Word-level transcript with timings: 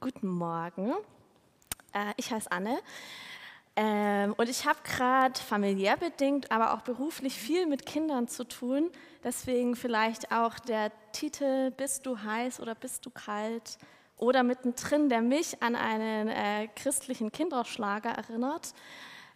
Guten 0.00 0.28
Morgen. 0.28 0.92
Äh, 1.92 2.12
ich 2.16 2.30
heiße 2.30 2.50
Anne 2.50 2.78
ähm, 3.80 4.34
und 4.36 4.48
ich 4.48 4.66
habe 4.66 4.80
gerade 4.82 5.38
familiär 5.38 5.96
bedingt, 5.96 6.50
aber 6.50 6.74
auch 6.74 6.80
beruflich 6.80 7.34
viel 7.34 7.66
mit 7.66 7.86
Kindern 7.86 8.26
zu 8.26 8.42
tun. 8.42 8.90
Deswegen 9.22 9.76
vielleicht 9.76 10.32
auch 10.32 10.58
der 10.58 10.90
Titel 11.12 11.70
Bist 11.70 12.04
du 12.04 12.18
heiß 12.18 12.58
oder 12.58 12.74
bist 12.74 13.06
du 13.06 13.10
kalt? 13.10 13.78
Oder 14.16 14.42
mittendrin, 14.42 15.08
der 15.08 15.22
mich 15.22 15.62
an 15.62 15.76
einen 15.76 16.28
äh, 16.28 16.66
christlichen 16.74 17.30
Kinderschlager 17.30 18.10
erinnert. 18.10 18.74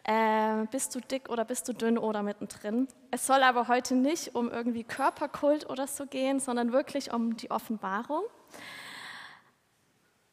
Äh, 0.02 0.66
bist 0.72 0.92
du 0.96 1.00
dick 1.00 1.28
oder 1.28 1.44
bist 1.44 1.68
du 1.68 1.72
dünn 1.72 1.96
oder 1.96 2.24
mittendrin? 2.24 2.88
Es 3.12 3.24
soll 3.24 3.44
aber 3.44 3.68
heute 3.68 3.94
nicht 3.94 4.34
um 4.34 4.50
irgendwie 4.50 4.82
Körperkult 4.82 5.70
oder 5.70 5.86
so 5.86 6.06
gehen, 6.06 6.40
sondern 6.40 6.72
wirklich 6.72 7.12
um 7.12 7.36
die 7.36 7.52
Offenbarung. 7.52 8.24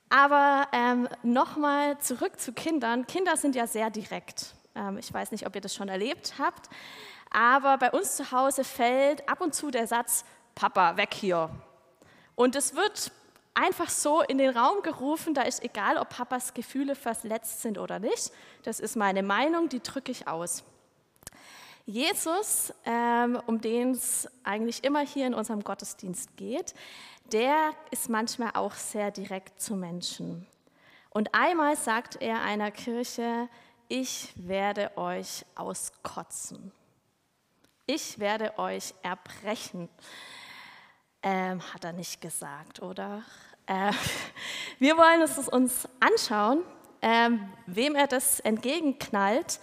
Aber 0.10 0.68
ähm, 0.72 1.08
nochmal 1.22 2.00
zurück 2.00 2.40
zu 2.40 2.52
Kindern. 2.52 3.06
Kinder 3.06 3.38
sind 3.38 3.56
ja 3.56 3.68
sehr 3.68 3.90
direkt. 3.92 4.56
Ähm, 4.76 4.98
ich 4.98 5.14
weiß 5.14 5.32
nicht, 5.32 5.46
ob 5.46 5.56
ihr 5.56 5.62
das 5.62 5.76
schon 5.76 5.88
erlebt 5.88 6.34
habt, 6.40 6.70
aber 7.30 7.78
bei 7.78 7.92
uns 7.92 8.16
zu 8.16 8.32
Hause 8.32 8.64
fällt 8.64 9.28
ab 9.30 9.42
und 9.42 9.54
zu 9.54 9.70
der 9.70 9.86
Satz, 9.86 10.26
Papa, 10.56 10.98
weg 10.98 11.14
hier. 11.14 11.50
Und 12.36 12.56
es 12.56 12.76
wird 12.76 13.12
einfach 13.54 13.90
so 13.90 14.22
in 14.22 14.38
den 14.38 14.56
Raum 14.56 14.82
gerufen, 14.82 15.34
da 15.34 15.44
ist 15.44 15.64
egal, 15.64 15.98
ob 15.98 16.10
Papas 16.10 16.54
Gefühle 16.54 16.96
verletzt 16.96 17.62
sind 17.62 17.78
oder 17.78 18.00
nicht. 18.00 18.32
Das 18.64 18.80
ist 18.80 18.96
meine 18.96 19.22
Meinung, 19.24 19.70
die 19.70 19.82
drücke 19.82 20.12
ich 20.12 20.28
aus. 20.28 20.64
Jesus, 21.90 22.72
ähm, 22.86 23.42
um 23.48 23.60
den 23.62 23.94
es 23.94 24.30
eigentlich 24.44 24.84
immer 24.84 25.00
hier 25.00 25.26
in 25.26 25.34
unserem 25.34 25.64
Gottesdienst 25.64 26.38
geht, 26.38 26.76
der 27.32 27.72
ist 27.90 28.10
manchmal 28.10 28.52
auch 28.54 28.76
sehr 28.76 29.10
direkt 29.10 29.60
zu 29.60 29.76
Menschen. 29.76 30.46
Und 31.10 31.34
einmal 31.34 31.76
sagt 31.76 32.22
er 32.22 32.44
einer 32.44 32.70
Kirche, 32.70 33.50
ich 33.88 34.32
werde 34.36 34.96
euch 34.98 35.44
auskotzen. 35.56 36.72
Ich 37.88 38.20
werde 38.20 38.60
euch 38.60 38.94
erbrechen. 39.02 39.90
Ähm, 41.24 41.60
hat 41.74 41.86
er 41.86 41.94
nicht 41.94 42.22
gesagt, 42.22 42.84
oder? 42.84 43.24
Äh, 43.66 43.94
wir 44.78 44.96
wollen 44.96 45.22
es 45.22 45.40
uns 45.50 45.90
anschauen, 46.00 46.62
ähm, 47.02 47.52
wem 47.66 47.96
er 47.96 48.06
das 48.06 48.40
entgegenknallt. 48.42 49.60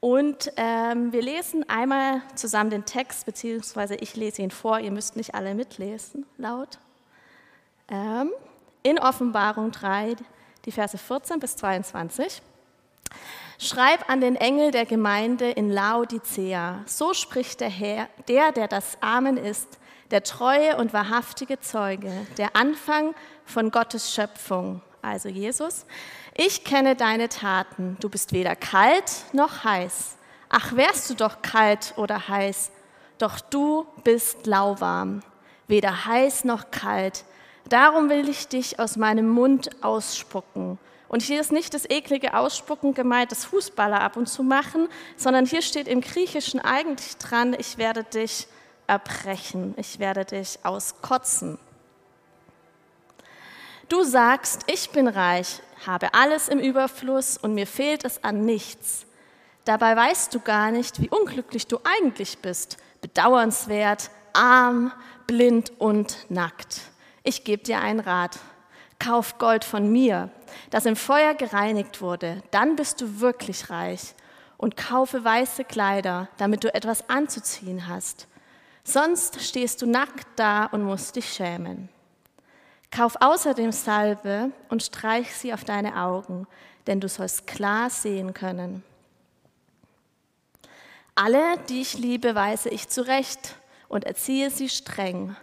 Und 0.00 0.52
ähm, 0.56 1.12
wir 1.12 1.22
lesen 1.22 1.68
einmal 1.68 2.22
zusammen 2.36 2.70
den 2.70 2.84
Text, 2.84 3.26
beziehungsweise 3.26 3.96
ich 3.96 4.14
lese 4.14 4.42
ihn 4.42 4.52
vor, 4.52 4.78
ihr 4.78 4.92
müsst 4.92 5.16
nicht 5.16 5.34
alle 5.34 5.54
mitlesen, 5.54 6.24
laut. 6.36 6.78
Ähm, 7.88 8.30
in 8.84 8.98
Offenbarung 9.00 9.72
3, 9.72 10.14
die 10.64 10.72
Verse 10.72 10.96
14 10.96 11.40
bis 11.40 11.56
22. 11.56 12.42
Schreib 13.58 14.08
an 14.08 14.20
den 14.20 14.36
Engel 14.36 14.70
der 14.70 14.86
Gemeinde 14.86 15.50
in 15.50 15.68
Laodicea, 15.70 16.82
so 16.86 17.12
spricht 17.12 17.60
der 17.60 17.70
Herr, 17.70 18.08
der, 18.28 18.52
der 18.52 18.68
das 18.68 18.98
Amen 19.00 19.36
ist, 19.36 19.78
der 20.12 20.22
treue 20.22 20.76
und 20.76 20.92
wahrhaftige 20.92 21.58
Zeuge, 21.58 22.12
der 22.36 22.54
Anfang 22.54 23.16
von 23.44 23.72
Gottes 23.72 24.14
Schöpfung, 24.14 24.80
also 25.08 25.28
Jesus. 25.28 25.86
Ich 26.34 26.64
kenne 26.64 26.94
deine 26.94 27.28
Taten, 27.28 27.96
du 28.00 28.08
bist 28.08 28.32
weder 28.32 28.54
kalt 28.54 29.24
noch 29.32 29.64
heiß. 29.64 30.16
Ach, 30.48 30.76
wärst 30.76 31.10
du 31.10 31.14
doch 31.14 31.42
kalt 31.42 31.94
oder 31.96 32.28
heiß, 32.28 32.70
doch 33.18 33.40
du 33.40 33.86
bist 34.04 34.46
lauwarm, 34.46 35.22
weder 35.66 36.06
heiß 36.06 36.44
noch 36.44 36.70
kalt. 36.70 37.24
Darum 37.68 38.08
will 38.08 38.28
ich 38.28 38.48
dich 38.48 38.78
aus 38.78 38.96
meinem 38.96 39.28
Mund 39.28 39.70
ausspucken. 39.82 40.78
Und 41.08 41.22
hier 41.22 41.40
ist 41.40 41.52
nicht 41.52 41.72
das 41.74 41.88
eklige 41.88 42.34
Ausspucken 42.34 42.94
gemeint, 42.94 43.32
das 43.32 43.46
Fußballer 43.46 44.00
ab 44.00 44.16
und 44.16 44.28
zu 44.28 44.42
machen, 44.42 44.88
sondern 45.16 45.46
hier 45.46 45.62
steht 45.62 45.88
im 45.88 46.02
Griechischen 46.02 46.60
eigentlich 46.60 47.16
dran, 47.16 47.56
ich 47.58 47.78
werde 47.78 48.04
dich 48.04 48.46
erbrechen, 48.86 49.74
ich 49.76 49.98
werde 49.98 50.24
dich 50.24 50.58
auskotzen. 50.64 51.58
Du 53.88 54.02
sagst, 54.02 54.64
ich 54.66 54.90
bin 54.90 55.08
reich, 55.08 55.62
habe 55.86 56.12
alles 56.12 56.48
im 56.48 56.58
Überfluss 56.58 57.38
und 57.38 57.54
mir 57.54 57.66
fehlt 57.66 58.04
es 58.04 58.22
an 58.22 58.44
nichts. 58.44 59.06
Dabei 59.64 59.96
weißt 59.96 60.34
du 60.34 60.40
gar 60.40 60.70
nicht, 60.70 61.00
wie 61.00 61.08
unglücklich 61.08 61.66
du 61.66 61.78
eigentlich 61.84 62.38
bist, 62.38 62.76
bedauernswert, 63.00 64.10
arm, 64.34 64.92
blind 65.26 65.72
und 65.78 66.26
nackt. 66.28 66.82
Ich 67.22 67.44
gebe 67.44 67.62
dir 67.62 67.80
einen 67.80 68.00
Rat. 68.00 68.38
Kauf 68.98 69.38
Gold 69.38 69.64
von 69.64 69.90
mir, 69.90 70.28
das 70.70 70.84
im 70.84 70.96
Feuer 70.96 71.32
gereinigt 71.34 72.02
wurde, 72.02 72.42
dann 72.50 72.76
bist 72.76 73.00
du 73.00 73.20
wirklich 73.20 73.70
reich. 73.70 74.14
Und 74.58 74.76
kaufe 74.76 75.22
weiße 75.22 75.64
Kleider, 75.64 76.28
damit 76.36 76.64
du 76.64 76.74
etwas 76.74 77.08
anzuziehen 77.08 77.86
hast. 77.86 78.26
Sonst 78.82 79.40
stehst 79.40 79.80
du 79.80 79.86
nackt 79.86 80.26
da 80.36 80.66
und 80.66 80.82
musst 80.82 81.14
dich 81.16 81.32
schämen. 81.32 81.88
Kauf 82.90 83.16
außerdem 83.20 83.72
Salbe 83.72 84.50
und 84.68 84.82
streich 84.82 85.34
sie 85.34 85.52
auf 85.52 85.64
deine 85.64 85.96
Augen, 85.96 86.46
denn 86.86 87.00
du 87.00 87.08
sollst 87.08 87.46
klar 87.46 87.90
sehen 87.90 88.34
können. 88.34 88.82
Alle, 91.14 91.58
die 91.68 91.80
ich 91.80 91.98
liebe, 91.98 92.34
weise 92.34 92.68
ich 92.68 92.88
zurecht 92.88 93.56
und 93.88 94.04
erziehe 94.04 94.50
sie 94.50 94.68
streng. 94.68 95.36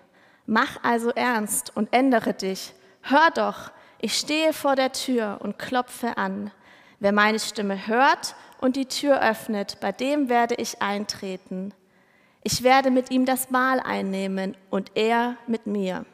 Mach 0.45 0.83
also 0.83 1.09
ernst 1.09 1.75
und 1.75 1.93
ändere 1.93 2.33
dich 2.33 2.73
Hör 3.07 3.29
doch, 3.29 3.71
ich 3.99 4.17
stehe 4.17 4.51
vor 4.51 4.75
der 4.75 4.91
Tür 4.91 5.37
und 5.41 5.59
klopfe 5.59 6.17
an. 6.17 6.49
Wer 6.99 7.11
meine 7.11 7.37
Stimme 7.37 7.85
hört 7.85 8.35
und 8.59 8.77
die 8.77 8.87
Tür 8.87 9.21
öffnet, 9.21 9.79
bei 9.79 9.91
dem 9.91 10.27
werde 10.27 10.55
ich 10.55 10.81
eintreten. 10.81 11.71
Ich 12.41 12.63
werde 12.63 12.89
mit 12.89 13.11
ihm 13.11 13.27
das 13.27 13.51
Mahl 13.51 13.79
einnehmen 13.79 14.57
und 14.71 14.91
er 14.95 15.37
mit 15.45 15.67
mir. 15.67 16.07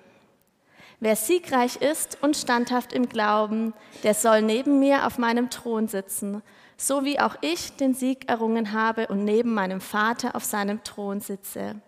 Wer 1.04 1.16
siegreich 1.16 1.78
ist 1.78 2.20
und 2.22 2.38
standhaft 2.38 2.94
im 2.94 3.10
Glauben, 3.10 3.74
der 4.04 4.14
soll 4.14 4.44
neben 4.44 4.78
mir 4.78 5.08
auf 5.08 5.18
meinem 5.18 5.50
Thron 5.50 5.88
sitzen, 5.88 6.44
so 6.78 7.04
wie 7.04 7.20
auch 7.20 7.36
ich 7.42 7.76
den 7.76 7.96
Sieg 7.96 8.30
errungen 8.30 8.72
habe 8.72 9.08
und 9.08 9.26
neben 9.26 9.52
meinem 9.52 9.82
Vater 9.82 10.36
auf 10.36 10.44
seinem 10.44 10.84
Thron 10.84 11.20
sitze. 11.20 11.82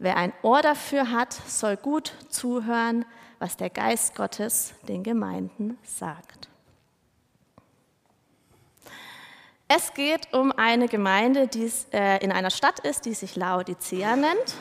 Wer 0.00 0.16
ein 0.16 0.32
Ohr 0.42 0.62
dafür 0.62 1.12
hat, 1.12 1.32
soll 1.32 1.76
gut 1.76 2.12
zuhören, 2.28 3.04
was 3.38 3.56
der 3.56 3.70
Geist 3.70 4.16
Gottes 4.16 4.74
den 4.88 5.04
Gemeinden 5.04 5.78
sagt. 5.84 6.48
Es 9.68 9.94
geht 9.94 10.32
um 10.32 10.50
eine 10.50 10.88
Gemeinde, 10.88 11.46
die 11.46 11.70
äh, 11.92 12.20
in 12.24 12.32
einer 12.32 12.50
Stadt 12.50 12.80
ist, 12.80 13.04
die 13.04 13.14
sich 13.14 13.36
Laodicea 13.36 14.16
nennt. 14.16 14.56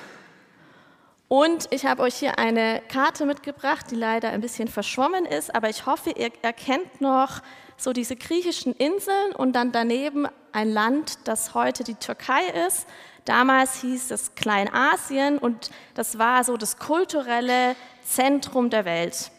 Und 1.29 1.67
ich 1.69 1.85
habe 1.85 2.01
euch 2.01 2.15
hier 2.15 2.39
eine 2.39 2.81
Karte 2.91 3.27
mitgebracht, 3.27 3.85
die 3.91 3.95
leider 3.95 4.29
ein 4.29 4.41
bisschen 4.41 4.67
verschwommen 4.67 5.25
ist, 5.25 5.53
aber 5.53 5.69
ich 5.69 5.85
hoffe, 5.85 6.09
ihr 6.09 6.31
erkennt 6.41 7.01
noch 7.01 7.43
so 7.77 7.93
diese 7.93 8.15
griechischen 8.15 8.73
Inseln 8.73 9.33
und 9.35 9.53
dann 9.53 9.71
daneben 9.71 10.27
ein 10.51 10.71
Land, 10.71 11.19
das 11.25 11.53
heute 11.53 11.83
die 11.83 11.93
Türkei 11.93 12.41
ist. 12.67 12.87
Damals 13.25 13.81
hieß 13.81 14.09
es 14.09 14.33
Kleinasien 14.33 15.37
und 15.37 15.69
das 15.93 16.17
war 16.17 16.43
so 16.43 16.57
das 16.57 16.79
kulturelle 16.79 17.75
Zentrum 18.03 18.71
der 18.71 18.85
Welt. 18.85 19.29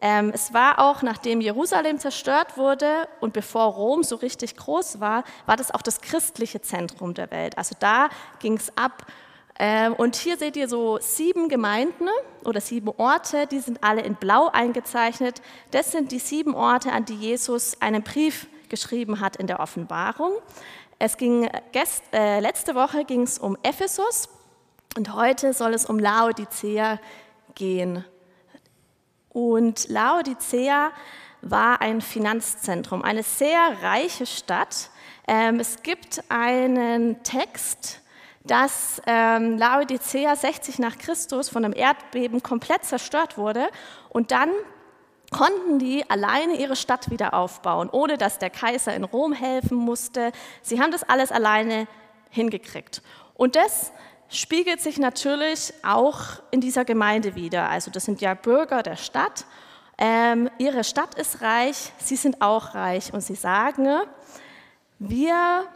Ähm, 0.00 0.32
es 0.34 0.52
war 0.52 0.80
auch, 0.80 1.02
nachdem 1.02 1.40
Jerusalem 1.40 2.00
zerstört 2.00 2.56
wurde 2.56 3.06
und 3.20 3.34
bevor 3.34 3.66
Rom 3.66 4.02
so 4.02 4.16
richtig 4.16 4.56
groß 4.56 4.98
war, 4.98 5.22
war 5.46 5.56
das 5.56 5.70
auch 5.70 5.82
das 5.82 6.00
christliche 6.00 6.60
Zentrum 6.60 7.14
der 7.14 7.30
Welt. 7.30 7.56
Also 7.56 7.76
da 7.78 8.08
ging 8.40 8.56
es 8.56 8.76
ab. 8.76 9.06
Ähm, 9.62 9.92
und 9.92 10.16
hier 10.16 10.38
seht 10.38 10.56
ihr 10.56 10.68
so 10.68 10.98
sieben 11.02 11.50
Gemeinden 11.50 12.08
oder 12.46 12.62
sieben 12.62 12.88
Orte, 12.96 13.46
die 13.46 13.60
sind 13.60 13.84
alle 13.84 14.00
in 14.00 14.14
Blau 14.14 14.48
eingezeichnet. 14.48 15.42
Das 15.70 15.92
sind 15.92 16.12
die 16.12 16.18
sieben 16.18 16.54
Orte, 16.54 16.90
an 16.92 17.04
die 17.04 17.14
Jesus 17.14 17.76
einen 17.78 18.02
Brief 18.02 18.46
geschrieben 18.70 19.20
hat 19.20 19.36
in 19.36 19.46
der 19.46 19.60
Offenbarung. 19.60 20.32
Es 20.98 21.18
ging 21.18 21.46
gest, 21.72 22.04
äh, 22.14 22.40
letzte 22.40 22.74
Woche 22.74 23.04
ging 23.04 23.20
es 23.20 23.38
um 23.38 23.58
Ephesus 23.62 24.30
und 24.96 25.14
heute 25.14 25.52
soll 25.52 25.74
es 25.74 25.84
um 25.84 25.98
Laodicea 25.98 26.98
gehen. 27.54 28.02
Und 29.28 29.90
Laodicea 29.90 30.90
war 31.42 31.82
ein 31.82 32.00
Finanzzentrum, 32.00 33.02
eine 33.02 33.22
sehr 33.22 33.82
reiche 33.82 34.24
Stadt. 34.24 34.88
Ähm, 35.28 35.60
es 35.60 35.82
gibt 35.82 36.22
einen 36.30 37.22
Text, 37.24 37.99
dass 38.50 39.00
ähm, 39.06 39.56
Laodicea 39.58 40.34
60 40.34 40.80
nach 40.80 40.98
Christus 40.98 41.48
von 41.48 41.64
einem 41.64 41.72
Erdbeben 41.72 42.42
komplett 42.42 42.84
zerstört 42.84 43.38
wurde 43.38 43.68
und 44.08 44.32
dann 44.32 44.50
konnten 45.30 45.78
die 45.78 46.08
alleine 46.10 46.56
ihre 46.56 46.74
Stadt 46.74 47.10
wieder 47.10 47.34
aufbauen, 47.34 47.88
ohne 47.90 48.18
dass 48.18 48.38
der 48.38 48.50
Kaiser 48.50 48.92
in 48.94 49.04
Rom 49.04 49.32
helfen 49.32 49.76
musste. 49.76 50.32
Sie 50.62 50.80
haben 50.80 50.90
das 50.90 51.08
alles 51.08 51.30
alleine 51.30 51.86
hingekriegt. 52.30 53.02
Und 53.34 53.54
das 53.54 53.92
spiegelt 54.28 54.80
sich 54.80 54.98
natürlich 54.98 55.72
auch 55.84 56.42
in 56.50 56.60
dieser 56.60 56.84
Gemeinde 56.84 57.36
wieder. 57.36 57.68
Also 57.68 57.92
das 57.92 58.04
sind 58.04 58.20
ja 58.20 58.34
Bürger 58.34 58.82
der 58.82 58.96
Stadt. 58.96 59.44
ähm, 59.98 60.50
ihre 60.58 60.82
Stadt 60.82 61.14
ist 61.14 61.42
reich, 61.42 61.92
sie 61.98 62.16
sind 62.16 62.42
auch 62.42 62.74
reich. 62.74 63.12
Und 63.12 63.20
sie 63.20 63.34
sagen, 63.36 63.86
wir, 64.98 65.66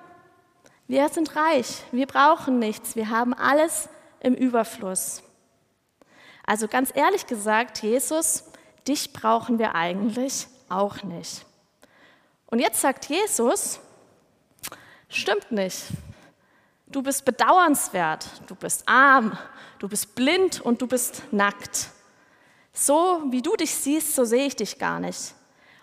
wir 0.86 1.08
sind 1.08 1.34
reich, 1.34 1.82
wir 1.92 2.06
brauchen 2.06 2.58
nichts, 2.58 2.94
wir 2.96 3.10
haben 3.10 3.34
alles 3.34 3.88
im 4.20 4.34
Überfluss. 4.34 5.22
Also 6.46 6.68
ganz 6.68 6.92
ehrlich 6.94 7.26
gesagt, 7.26 7.82
Jesus, 7.82 8.44
dich 8.86 9.12
brauchen 9.12 9.58
wir 9.58 9.74
eigentlich 9.74 10.46
auch 10.68 11.02
nicht. 11.02 11.46
Und 12.46 12.58
jetzt 12.58 12.80
sagt 12.80 13.06
Jesus, 13.06 13.80
stimmt 15.08 15.50
nicht. 15.50 15.84
Du 16.86 17.02
bist 17.02 17.24
bedauernswert, 17.24 18.28
du 18.46 18.54
bist 18.54 18.86
arm, 18.86 19.36
du 19.78 19.88
bist 19.88 20.14
blind 20.14 20.60
und 20.60 20.82
du 20.82 20.86
bist 20.86 21.22
nackt. 21.32 21.88
So 22.72 23.22
wie 23.30 23.42
du 23.42 23.56
dich 23.56 23.74
siehst, 23.74 24.14
so 24.14 24.24
sehe 24.24 24.46
ich 24.46 24.56
dich 24.56 24.78
gar 24.78 25.00
nicht. 25.00 25.34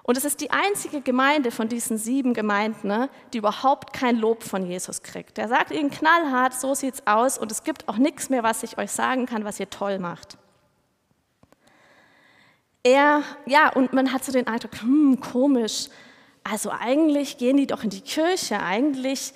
Und 0.04 0.18
es 0.18 0.26
ist 0.26 0.42
die 0.42 0.52
einzige 0.52 1.02
Gemeinde 1.02 1.52
von 1.52 1.68
diesen 1.68 1.98
sieben 1.98 2.34
Gemeinden, 2.34 2.88
ne, 2.88 3.10
die 3.34 3.38
überhaupt 3.38 3.94
kein 3.94 4.18
Lob 4.18 4.44
von 4.44 4.66
Jesus 4.66 5.04
kriegt. 5.04 5.38
Der 5.38 5.48
sagt 5.48 5.72
ihnen 5.72 5.92
knallhart, 5.92 6.54
so 6.54 6.74
sieht's 6.74 7.04
aus 7.06 7.38
und 7.38 7.52
es 7.52 7.64
gibt 7.64 7.88
auch 7.88 7.98
nichts 7.98 8.30
mehr, 8.30 8.44
was 8.44 8.64
ich 8.64 8.78
euch 8.78 8.92
sagen 8.92 9.26
kann, 9.26 9.46
was 9.46 9.60
ihr 9.60 9.70
toll 9.70 10.00
macht. 10.00 10.38
Er, 12.84 13.22
ja, 13.46 13.70
und 13.70 13.94
man 13.94 14.12
hat 14.12 14.24
so 14.24 14.32
den 14.32 14.48
Eindruck, 14.48 14.82
hm, 14.82 15.20
komisch. 15.20 15.90
Also 16.44 16.72
eigentlich 16.72 17.38
gehen 17.38 17.58
die 17.58 17.68
doch 17.68 17.84
in 17.84 17.92
die 17.92 18.02
Kirche, 18.02 18.60
eigentlich 18.60 19.34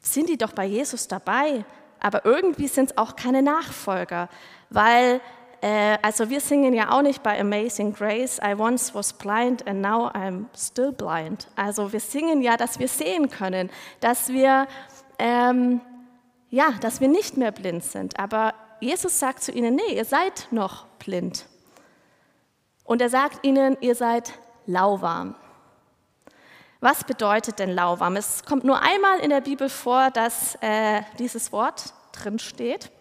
sind 0.00 0.30
die 0.30 0.38
doch 0.38 0.52
bei 0.52 0.64
Jesus 0.64 1.08
dabei, 1.08 1.66
aber 2.00 2.24
irgendwie 2.24 2.68
sind 2.68 2.90
es 2.90 2.96
auch 2.96 3.16
keine 3.16 3.42
Nachfolger, 3.42 4.30
weil 4.70 5.20
äh, 5.60 5.98
also 6.02 6.30
wir 6.30 6.40
singen 6.40 6.72
ja 6.74 6.92
auch 6.92 7.02
nicht 7.02 7.22
bei 7.22 7.40
Amazing 7.40 7.92
Grace, 7.92 8.38
I 8.38 8.54
once 8.54 8.94
was 8.94 9.12
blind 9.12 9.66
and 9.66 9.80
now 9.80 10.08
I'm 10.08 10.46
still 10.56 10.92
blind. 10.92 11.48
Also 11.56 11.92
wir 11.92 12.00
singen 12.00 12.42
ja, 12.42 12.56
dass 12.56 12.78
wir 12.78 12.88
sehen 12.88 13.28
können, 13.28 13.70
dass 14.00 14.28
wir, 14.28 14.68
ähm, 15.18 15.80
ja, 16.50 16.72
dass 16.80 17.00
wir 17.00 17.08
nicht 17.08 17.36
mehr 17.36 17.52
blind 17.52 17.82
sind. 17.82 18.18
Aber 18.18 18.54
Jesus 18.80 19.18
sagt 19.18 19.42
zu 19.42 19.52
ihnen, 19.52 19.74
nee, 19.74 19.96
ihr 19.96 20.04
seid 20.04 20.48
noch 20.50 20.86
blind. 20.98 21.46
Und 22.84 23.02
er 23.02 23.10
sagt 23.10 23.44
ihnen, 23.44 23.76
ihr 23.80 23.94
seid 23.94 24.32
lauwarm. 24.66 25.34
Was 26.80 27.02
bedeutet 27.02 27.58
denn 27.58 27.70
lauwarm? 27.70 28.14
Es 28.14 28.44
kommt 28.44 28.62
nur 28.62 28.80
einmal 28.80 29.18
in 29.18 29.30
der 29.30 29.40
Bibel 29.40 29.68
vor, 29.68 30.10
dass 30.12 30.54
äh, 30.60 31.02
dieses 31.18 31.50
Wort 31.50 31.92
drin 32.12 32.38
steht. 32.38 32.92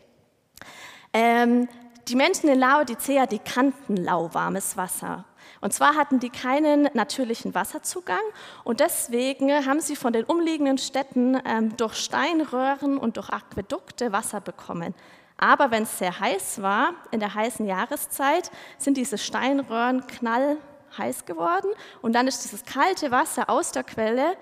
Ähm, 1.13 1.69
die 2.07 2.15
Menschen 2.15 2.49
in 2.49 2.59
Laodicea, 2.59 3.25
die 3.25 3.39
kannten 3.39 3.97
lauwarmes 3.97 4.77
Wasser. 4.77 5.25
Und 5.59 5.73
zwar 5.73 5.95
hatten 5.95 6.19
die 6.19 6.29
keinen 6.29 6.89
natürlichen 6.93 7.53
Wasserzugang 7.53 8.21
und 8.63 8.79
deswegen 8.79 9.65
haben 9.65 9.79
sie 9.79 9.95
von 9.95 10.13
den 10.13 10.23
umliegenden 10.25 10.77
Städten 10.77 11.41
ähm, 11.45 11.75
durch 11.77 11.95
Steinröhren 11.95 12.97
und 12.97 13.17
durch 13.17 13.29
Aquädukte 13.29 14.11
Wasser 14.11 14.39
bekommen. 14.39 14.93
Aber 15.37 15.71
wenn 15.71 15.83
es 15.83 15.97
sehr 15.97 16.19
heiß 16.19 16.61
war, 16.61 16.93
in 17.11 17.19
der 17.19 17.33
heißen 17.33 17.65
Jahreszeit, 17.65 18.51
sind 18.77 18.97
diese 18.97 19.17
Steinröhren 19.17 20.05
knallheiß 20.07 21.25
geworden 21.25 21.69
und 22.01 22.13
dann 22.13 22.27
ist 22.27 22.43
dieses 22.43 22.63
kalte 22.65 23.11
Wasser 23.11 23.49
aus 23.49 23.71
der 23.71 23.83
Quelle 23.83 24.35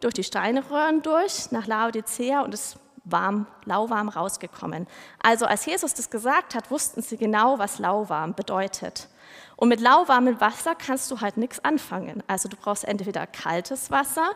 durch 0.00 0.14
die 0.14 0.24
Steinröhren 0.24 1.02
durch 1.02 1.50
nach 1.52 1.66
Laodicea 1.66 2.42
und 2.42 2.54
es 2.54 2.78
warm, 3.04 3.46
lauwarm 3.64 4.08
rausgekommen. 4.08 4.86
Also 5.22 5.46
als 5.46 5.66
Jesus 5.66 5.94
das 5.94 6.10
gesagt 6.10 6.54
hat, 6.54 6.70
wussten 6.70 7.02
sie 7.02 7.16
genau, 7.16 7.58
was 7.58 7.78
lauwarm 7.78 8.34
bedeutet. 8.34 9.08
Und 9.56 9.68
mit 9.68 9.80
lauwarmem 9.80 10.40
Wasser 10.40 10.74
kannst 10.74 11.10
du 11.10 11.20
halt 11.20 11.36
nichts 11.36 11.62
anfangen. 11.64 12.22
Also 12.26 12.48
du 12.48 12.56
brauchst 12.56 12.84
entweder 12.84 13.26
kaltes 13.26 13.90
Wasser 13.90 14.32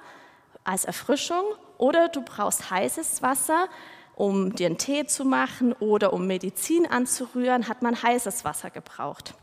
als 0.64 0.84
Erfrischung 0.84 1.44
oder 1.78 2.08
du 2.08 2.22
brauchst 2.22 2.70
heißes 2.70 3.22
Wasser, 3.22 3.68
um 4.14 4.54
dir 4.54 4.66
einen 4.66 4.78
Tee 4.78 5.06
zu 5.06 5.24
machen 5.24 5.72
oder 5.74 6.12
um 6.12 6.26
Medizin 6.26 6.86
anzurühren, 6.86 7.68
hat 7.68 7.82
man 7.82 8.00
heißes 8.00 8.44
Wasser 8.44 8.70
gebraucht. 8.70 9.34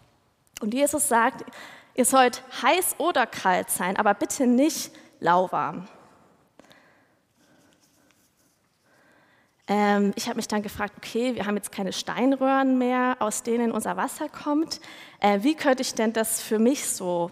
Und 0.61 0.73
Jesus 0.73 1.07
sagt, 1.07 1.43
ihr 1.95 2.05
sollt 2.05 2.43
heiß 2.61 2.95
oder 2.97 3.25
kalt 3.25 3.69
sein, 3.69 3.97
aber 3.97 4.13
bitte 4.13 4.47
nicht 4.47 4.91
lauwarm. 5.19 5.87
Ähm, 9.73 10.11
ich 10.17 10.27
habe 10.27 10.35
mich 10.35 10.49
dann 10.49 10.63
gefragt, 10.63 10.95
okay, 10.97 11.33
wir 11.35 11.45
haben 11.45 11.55
jetzt 11.55 11.71
keine 11.71 11.93
Steinröhren 11.93 12.77
mehr, 12.77 13.15
aus 13.19 13.41
denen 13.41 13.71
unser 13.71 13.95
Wasser 13.95 14.27
kommt. 14.27 14.81
Äh, 15.21 15.43
wie 15.43 15.55
könnte 15.55 15.81
ich 15.81 15.93
denn 15.93 16.11
das 16.11 16.41
für 16.41 16.59
mich 16.59 16.85
so 16.89 17.31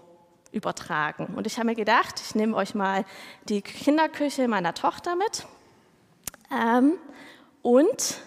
übertragen? 0.54 1.34
Und 1.36 1.48
ich 1.48 1.58
habe 1.58 1.66
mir 1.66 1.76
gedacht, 1.76 2.22
ich 2.26 2.36
nehme 2.36 2.56
euch 2.56 2.76
mal 2.76 3.04
die 3.44 3.62
Kinderküche 3.62 4.48
meiner 4.48 4.74
Tochter 4.74 5.18
mit. 5.18 5.48
Ähm, 6.50 6.94
und 7.62 8.22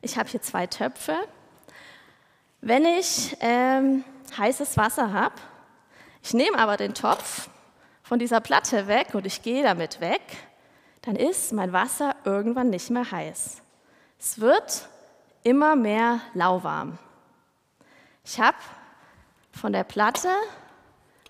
ich 0.00 0.16
habe 0.16 0.30
hier 0.30 0.40
zwei 0.40 0.66
Töpfe. 0.66 1.14
Wenn 2.62 2.86
ich 2.86 3.36
ähm, 3.40 4.04
heißes 4.38 4.78
Wasser 4.78 5.12
habe, 5.12 5.34
ich 6.22 6.32
nehme 6.32 6.58
aber 6.58 6.78
den 6.78 6.94
Topf 6.94 7.50
von 8.02 8.18
dieser 8.18 8.40
Platte 8.40 8.86
weg 8.86 9.08
und 9.12 9.26
ich 9.26 9.42
gehe 9.42 9.62
damit 9.62 10.00
weg 10.00 10.22
dann 11.02 11.16
ist 11.16 11.52
mein 11.52 11.72
Wasser 11.72 12.14
irgendwann 12.24 12.70
nicht 12.70 12.90
mehr 12.90 13.10
heiß. 13.10 13.60
Es 14.18 14.40
wird 14.40 14.88
immer 15.42 15.76
mehr 15.76 16.20
lauwarm. 16.34 16.98
Ich 18.24 18.40
habe 18.40 18.56
von 19.50 19.72
der 19.72 19.84
Platte 19.84 20.30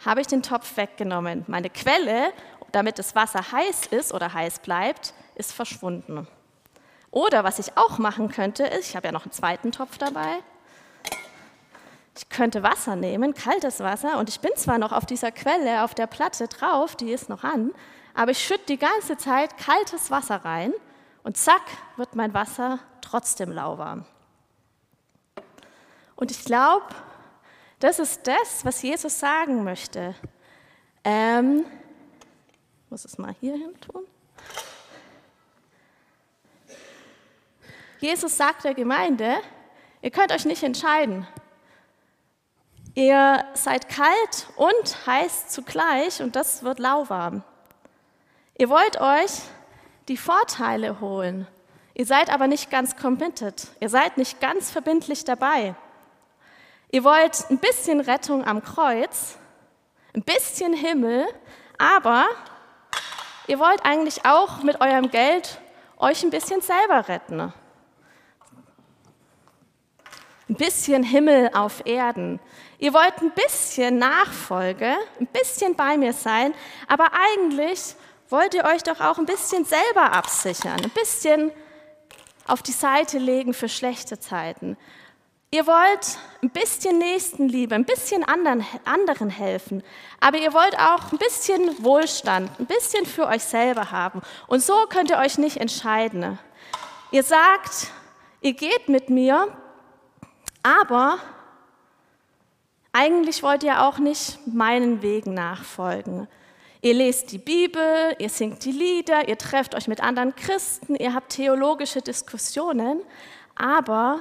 habe 0.04 0.20
ich 0.20 0.26
den 0.26 0.42
Topf 0.42 0.76
weggenommen. 0.76 1.44
Meine 1.48 1.70
Quelle, 1.70 2.32
damit 2.70 2.98
das 2.98 3.14
Wasser 3.14 3.52
heiß 3.52 3.86
ist 3.86 4.12
oder 4.12 4.32
heiß 4.32 4.60
bleibt, 4.60 5.14
ist 5.34 5.52
verschwunden. 5.52 6.26
Oder 7.10 7.44
was 7.44 7.58
ich 7.58 7.76
auch 7.76 7.98
machen 7.98 8.30
könnte, 8.30 8.64
ist, 8.64 8.90
ich 8.90 8.96
habe 8.96 9.08
ja 9.08 9.12
noch 9.12 9.24
einen 9.24 9.32
zweiten 9.32 9.72
Topf 9.72 9.98
dabei. 9.98 10.38
Ich 12.16 12.28
könnte 12.28 12.62
Wasser 12.62 12.96
nehmen, 12.96 13.32
kaltes 13.32 13.80
Wasser, 13.80 14.18
und 14.18 14.28
ich 14.28 14.40
bin 14.40 14.50
zwar 14.56 14.78
noch 14.78 14.92
auf 14.92 15.06
dieser 15.06 15.30
Quelle, 15.32 15.82
auf 15.82 15.94
der 15.94 16.06
Platte 16.06 16.46
drauf, 16.48 16.94
die 16.94 17.10
ist 17.10 17.30
noch 17.30 17.42
an, 17.42 17.72
aber 18.14 18.30
ich 18.32 18.44
schütte 18.44 18.66
die 18.66 18.78
ganze 18.78 19.16
Zeit 19.16 19.56
kaltes 19.56 20.10
Wasser 20.10 20.44
rein 20.44 20.72
und 21.22 21.36
zack 21.36 21.62
wird 21.96 22.14
mein 22.14 22.34
Wasser 22.34 22.78
trotzdem 23.00 23.50
lauwarm. 23.52 24.04
Und 26.16 26.30
ich 26.30 26.44
glaube, 26.44 26.86
das 27.78 27.98
ist 27.98 28.26
das, 28.26 28.64
was 28.64 28.82
Jesus 28.82 29.18
sagen 29.18 29.64
möchte. 29.64 30.14
Ähm, 31.04 31.64
ich 32.84 32.90
muss 32.90 33.04
es 33.04 33.18
mal 33.18 33.34
hier 33.40 33.54
hin 33.54 33.74
tun. 33.80 34.06
Jesus 37.98 38.36
sagt 38.36 38.64
der 38.64 38.74
Gemeinde, 38.74 39.36
ihr 40.00 40.10
könnt 40.10 40.32
euch 40.32 40.44
nicht 40.44 40.62
entscheiden. 40.62 41.26
Ihr 42.94 43.44
seid 43.54 43.88
kalt 43.88 44.48
und 44.56 45.06
heiß 45.06 45.48
zugleich 45.48 46.20
und 46.20 46.36
das 46.36 46.62
wird 46.62 46.78
lauwarm. 46.78 47.42
Ihr 48.58 48.68
wollt 48.68 49.00
euch 49.00 49.30
die 50.08 50.16
Vorteile 50.16 51.00
holen. 51.00 51.46
Ihr 51.94 52.06
seid 52.06 52.32
aber 52.32 52.46
nicht 52.46 52.70
ganz 52.70 52.96
committed. 52.96 53.68
Ihr 53.80 53.88
seid 53.88 54.18
nicht 54.18 54.40
ganz 54.40 54.70
verbindlich 54.70 55.24
dabei. 55.24 55.74
Ihr 56.90 57.04
wollt 57.04 57.48
ein 57.50 57.58
bisschen 57.58 58.00
Rettung 58.00 58.44
am 58.46 58.62
Kreuz, 58.62 59.38
ein 60.14 60.22
bisschen 60.22 60.74
Himmel, 60.74 61.26
aber 61.78 62.26
ihr 63.46 63.58
wollt 63.58 63.84
eigentlich 63.84 64.26
auch 64.26 64.62
mit 64.62 64.80
eurem 64.80 65.10
Geld 65.10 65.58
euch 65.96 66.22
ein 66.22 66.30
bisschen 66.30 66.60
selber 66.60 67.08
retten. 67.08 67.52
Ein 70.50 70.56
bisschen 70.56 71.02
Himmel 71.02 71.50
auf 71.54 71.86
Erden. 71.86 72.40
Ihr 72.78 72.92
wollt 72.92 73.22
ein 73.22 73.30
bisschen 73.30 73.96
Nachfolge, 73.96 74.94
ein 75.18 75.26
bisschen 75.28 75.74
bei 75.76 75.96
mir 75.96 76.12
sein, 76.12 76.52
aber 76.88 77.10
eigentlich 77.14 77.96
wollt 78.32 78.54
ihr 78.54 78.64
euch 78.64 78.82
doch 78.82 79.00
auch 79.00 79.18
ein 79.18 79.26
bisschen 79.26 79.64
selber 79.64 80.12
absichern, 80.12 80.80
ein 80.82 80.90
bisschen 80.90 81.52
auf 82.46 82.62
die 82.62 82.72
Seite 82.72 83.18
legen 83.18 83.54
für 83.54 83.68
schlechte 83.68 84.18
Zeiten. 84.18 84.76
Ihr 85.50 85.66
wollt 85.66 86.18
ein 86.42 86.48
bisschen 86.48 86.98
Nächstenliebe, 86.98 87.74
ein 87.74 87.84
bisschen 87.84 88.24
anderen, 88.24 88.64
anderen 88.86 89.28
helfen, 89.28 89.82
aber 90.18 90.38
ihr 90.38 90.54
wollt 90.54 90.78
auch 90.78 91.12
ein 91.12 91.18
bisschen 91.18 91.84
Wohlstand, 91.84 92.50
ein 92.58 92.64
bisschen 92.64 93.04
für 93.04 93.26
euch 93.26 93.44
selber 93.44 93.90
haben. 93.90 94.22
Und 94.46 94.62
so 94.62 94.86
könnt 94.88 95.10
ihr 95.10 95.18
euch 95.18 95.36
nicht 95.36 95.58
entscheiden. 95.58 96.38
Ihr 97.10 97.22
sagt, 97.22 97.88
ihr 98.40 98.54
geht 98.54 98.88
mit 98.88 99.10
mir, 99.10 99.46
aber 100.62 101.18
eigentlich 102.92 103.42
wollt 103.42 103.62
ihr 103.62 103.82
auch 103.82 103.98
nicht 103.98 104.38
meinen 104.46 105.02
Wegen 105.02 105.34
nachfolgen. 105.34 106.28
Ihr 106.84 106.94
lest 106.94 107.30
die 107.30 107.38
Bibel, 107.38 108.16
ihr 108.18 108.28
singt 108.28 108.64
die 108.64 108.72
Lieder, 108.72 109.28
ihr 109.28 109.38
trefft 109.38 109.76
euch 109.76 109.86
mit 109.86 110.00
anderen 110.02 110.34
Christen, 110.34 110.96
ihr 110.96 111.14
habt 111.14 111.30
theologische 111.30 112.02
Diskussionen, 112.02 113.00
aber 113.54 114.20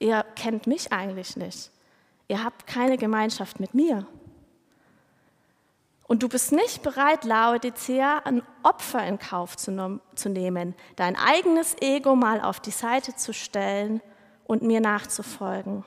ihr 0.00 0.24
kennt 0.34 0.66
mich 0.66 0.92
eigentlich 0.92 1.36
nicht. 1.36 1.70
ihr 2.26 2.42
habt 2.42 2.66
keine 2.66 2.98
Gemeinschaft 2.98 3.60
mit 3.60 3.72
mir. 3.72 4.04
Und 6.08 6.24
du 6.24 6.28
bist 6.28 6.50
nicht 6.50 6.82
bereit, 6.82 7.24
Laodicea, 7.24 8.22
ein 8.24 8.42
Opfer 8.64 9.06
in 9.06 9.20
Kauf 9.20 9.56
zu, 9.56 10.00
zu 10.16 10.28
nehmen, 10.28 10.74
dein 10.96 11.14
eigenes 11.14 11.76
Ego 11.80 12.16
mal 12.16 12.40
auf 12.40 12.58
die 12.58 12.72
Seite 12.72 13.14
zu 13.14 13.32
stellen 13.32 14.00
und 14.46 14.62
mir 14.62 14.80
nachzufolgen. 14.80 15.84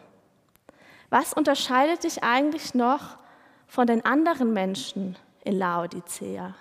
Was 1.10 1.34
unterscheidet 1.34 2.06
dich 2.06 2.24
eigentlich 2.24 2.74
noch 2.74 3.18
von 3.68 3.86
den 3.86 4.06
anderen 4.06 4.54
Menschen 4.54 5.18
in 5.48 5.58
Laodicea? 5.58 6.54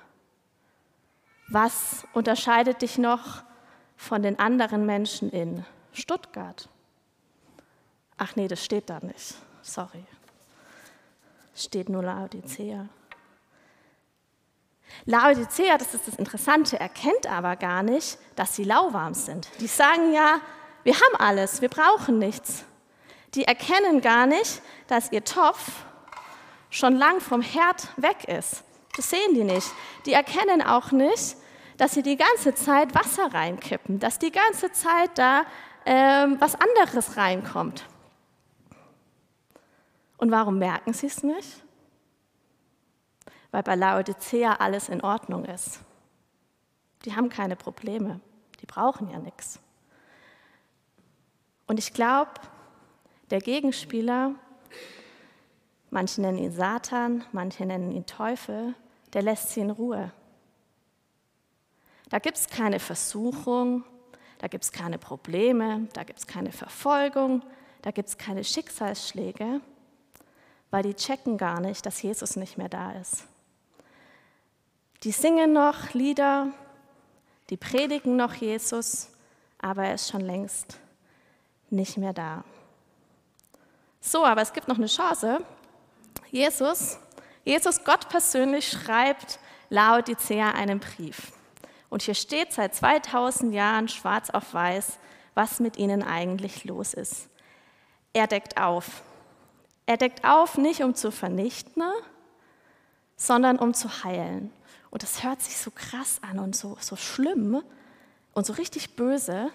Was 1.49 2.07
unterscheidet 2.13 2.83
dich 2.83 2.99
noch 2.99 3.43
von 3.97 4.23
den 4.23 4.39
anderen 4.39 4.87
Menschen 4.87 5.31
in 5.31 5.65
Stuttgart? 5.93 6.69
Ach 8.17 8.37
nee, 8.37 8.49
das 8.49 8.65
steht 8.65 8.89
da 8.89 9.01
nicht. 9.01 9.35
Sorry. 9.63 10.05
Steht 11.55 11.89
nur 11.89 12.03
Laodicea. 12.03 12.89
Laodicea, 15.05 15.79
das 15.79 15.95
ist 15.95 16.07
das 16.07 16.15
Interessante, 16.15 16.79
erkennt 16.79 17.27
aber 17.27 17.57
gar 17.57 17.83
nicht, 17.83 18.19
dass 18.37 18.55
sie 18.55 18.65
lauwarm 18.65 19.15
sind. 19.15 19.49
Die 19.61 19.67
sagen 19.67 20.13
ja, 20.13 20.41
wir 20.85 20.95
haben 20.95 21.17
alles, 21.19 21.61
wir 21.61 21.69
brauchen 21.69 22.19
nichts. 22.19 22.65
Die 23.35 23.45
erkennen 23.45 24.01
gar 24.01 24.27
nicht, 24.27 24.63
dass 24.87 25.13
ihr 25.13 25.25
Topf 25.25 25.85
schon 26.71 26.97
lang 26.97 27.21
vom 27.21 27.43
Herd 27.43 27.89
weg 27.97 28.25
ist. 28.29 28.63
Das 28.97 29.11
sehen 29.11 29.35
die 29.35 29.45
nicht. 29.45 29.71
Die 30.07 30.15
erkennen 30.15 30.63
auch 30.63 30.91
nicht, 30.91 31.37
dass 31.77 31.93
sie 31.93 32.03
die 32.03 32.17
ganze 32.17 32.55
Zeit 32.55 32.95
Wasser 32.95 33.33
reinkippen, 33.33 33.99
dass 33.99 34.19
die 34.19 34.33
ganze 34.33 34.73
Zeit 34.73 35.11
da 35.17 35.43
äh, 35.85 36.27
was 36.39 36.55
anderes 36.55 37.17
reinkommt. 37.17 37.87
Und 40.17 40.31
warum 40.31 40.59
merken 40.59 40.95
sie 40.95 41.07
es 41.07 41.23
nicht? 41.23 41.63
Weil 43.51 43.63
bei 43.63 43.75
Laodicea 43.75 44.55
alles 44.55 44.89
in 44.89 45.03
Ordnung 45.03 45.45
ist. 45.45 45.81
Die 47.05 47.15
haben 47.15 47.29
keine 47.29 47.55
Probleme, 47.55 48.21
die 48.61 48.67
brauchen 48.67 49.11
ja 49.11 49.19
nichts. 49.19 49.61
Und 51.67 51.79
ich 51.79 51.93
glaube, 51.93 52.33
der 53.31 53.41
Gegenspieler, 53.41 54.35
manche 55.91 56.23
nennen 56.23 56.39
ihn 56.39 56.53
Satan, 56.53 57.25
manche 57.33 57.67
nennen 57.67 57.93
ihn 57.93 58.07
Teufel, 58.07 58.75
der 59.17 59.23
lässt 59.23 59.49
sie 59.49 59.61
in 59.61 59.71
Ruhe. 59.71 60.13
Da 62.11 62.19
gibt 62.19 62.37
es 62.37 62.51
keine 62.51 62.79
Versuchung, 62.79 63.83
da 64.37 64.47
gibt 64.47 64.65
es 64.65 64.73
keine 64.73 64.99
Probleme, 64.99 65.89
da 65.95 66.05
gibt 66.05 66.19
es 66.19 66.27
keine 66.27 66.53
Verfolgung, 66.53 67.43
da 67.81 67.93
gibt 67.93 68.11
es 68.11 68.19
keine 68.19 68.45
Schicksalsschläge, 68.45 69.63
weil 70.71 70.83
die 70.83 70.93
checken 70.93 71.39
gar 71.39 71.61
nicht, 71.61 71.87
dass 71.87 72.03
Jesus 72.03 72.37
nicht 72.37 72.59
mehr 72.59 72.69
da 72.69 72.93
ist. 72.93 73.25
Die 75.03 75.13
singen 75.13 75.55
noch 75.55 75.95
Lieder, 75.95 76.49
die 77.49 77.57
predigen 77.57 78.17
noch 78.17 78.35
Jesus, 78.35 79.09
aber 79.57 79.87
er 79.87 79.95
ist 79.95 80.11
schon 80.11 80.21
längst 80.21 80.79
nicht 81.71 81.97
mehr 81.97 82.13
da. 82.13 82.45
So, 83.99 84.27
aber 84.27 84.43
es 84.43 84.53
gibt 84.53 84.69
noch 84.69 84.77
eine 84.77 84.89
Chance. 84.89 85.39
Jesus, 86.31 86.99
Jesus 87.47 87.85
Gott 87.85 88.09
persönlich 88.09 88.69
schreibt 88.69 89.39
Laodicea 89.71 90.51
einen 90.51 90.81
Brief. 90.81 91.31
Und 91.89 92.03
hier 92.03 92.17
steht 92.17 92.53
seit 92.53 92.75
2000 92.75 93.55
Jahren 93.55 93.87
schwarz 93.87 94.31
auf 94.31 94.53
weiß, 94.53 94.99
was 95.35 95.61
mit 95.61 95.77
ihnen 95.77 96.03
eigentlich 96.03 96.65
los 96.65 96.93
ist. 96.93 97.29
Er 98.13 98.27
deckt 98.27 98.61
auf. 98.61 99.03
Er 99.87 99.97
deckt 99.97 100.25
auf 100.25 100.59
nicht 100.59 100.83
um 100.83 100.97
zu 100.97 101.13
vernichten, 101.13 101.85
sondern 103.15 103.61
um 103.61 103.75
zu 103.75 104.03
heilen. 104.03 104.51
Und 104.91 105.05
das 105.05 105.23
hört 105.23 105.41
sich 105.41 105.57
so 105.57 105.71
krass 105.71 106.19
an 106.29 106.41
und 106.41 106.57
so, 106.57 106.77
so 106.81 106.97
schlimm 106.97 107.63
und 108.35 108.45
so 108.45 108.55
richtig 108.55 108.97
böse. 108.97 109.53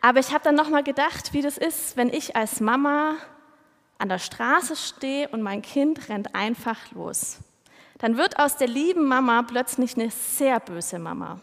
Aber 0.00 0.20
ich 0.20 0.32
habe 0.32 0.44
dann 0.44 0.54
nochmal 0.54 0.84
gedacht, 0.84 1.32
wie 1.32 1.42
das 1.42 1.58
ist, 1.58 1.96
wenn 1.96 2.08
ich 2.08 2.36
als 2.36 2.60
Mama 2.60 3.16
an 4.00 4.08
der 4.08 4.18
Straße 4.18 4.76
stehe 4.76 5.28
und 5.28 5.42
mein 5.42 5.62
Kind 5.62 6.08
rennt 6.08 6.34
einfach 6.34 6.90
los 6.92 7.38
dann 8.00 8.16
wird 8.16 8.38
aus 8.38 8.56
der 8.56 8.66
lieben 8.66 9.06
Mama 9.06 9.42
plötzlich 9.42 9.94
eine 9.94 10.10
sehr 10.10 10.58
böse 10.58 10.98
Mama, 10.98 11.38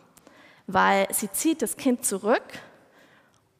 weil 0.65 1.07
sie 1.13 1.31
zieht 1.31 1.61
das 1.61 1.77
Kind 1.77 2.03
zurück 2.03 2.41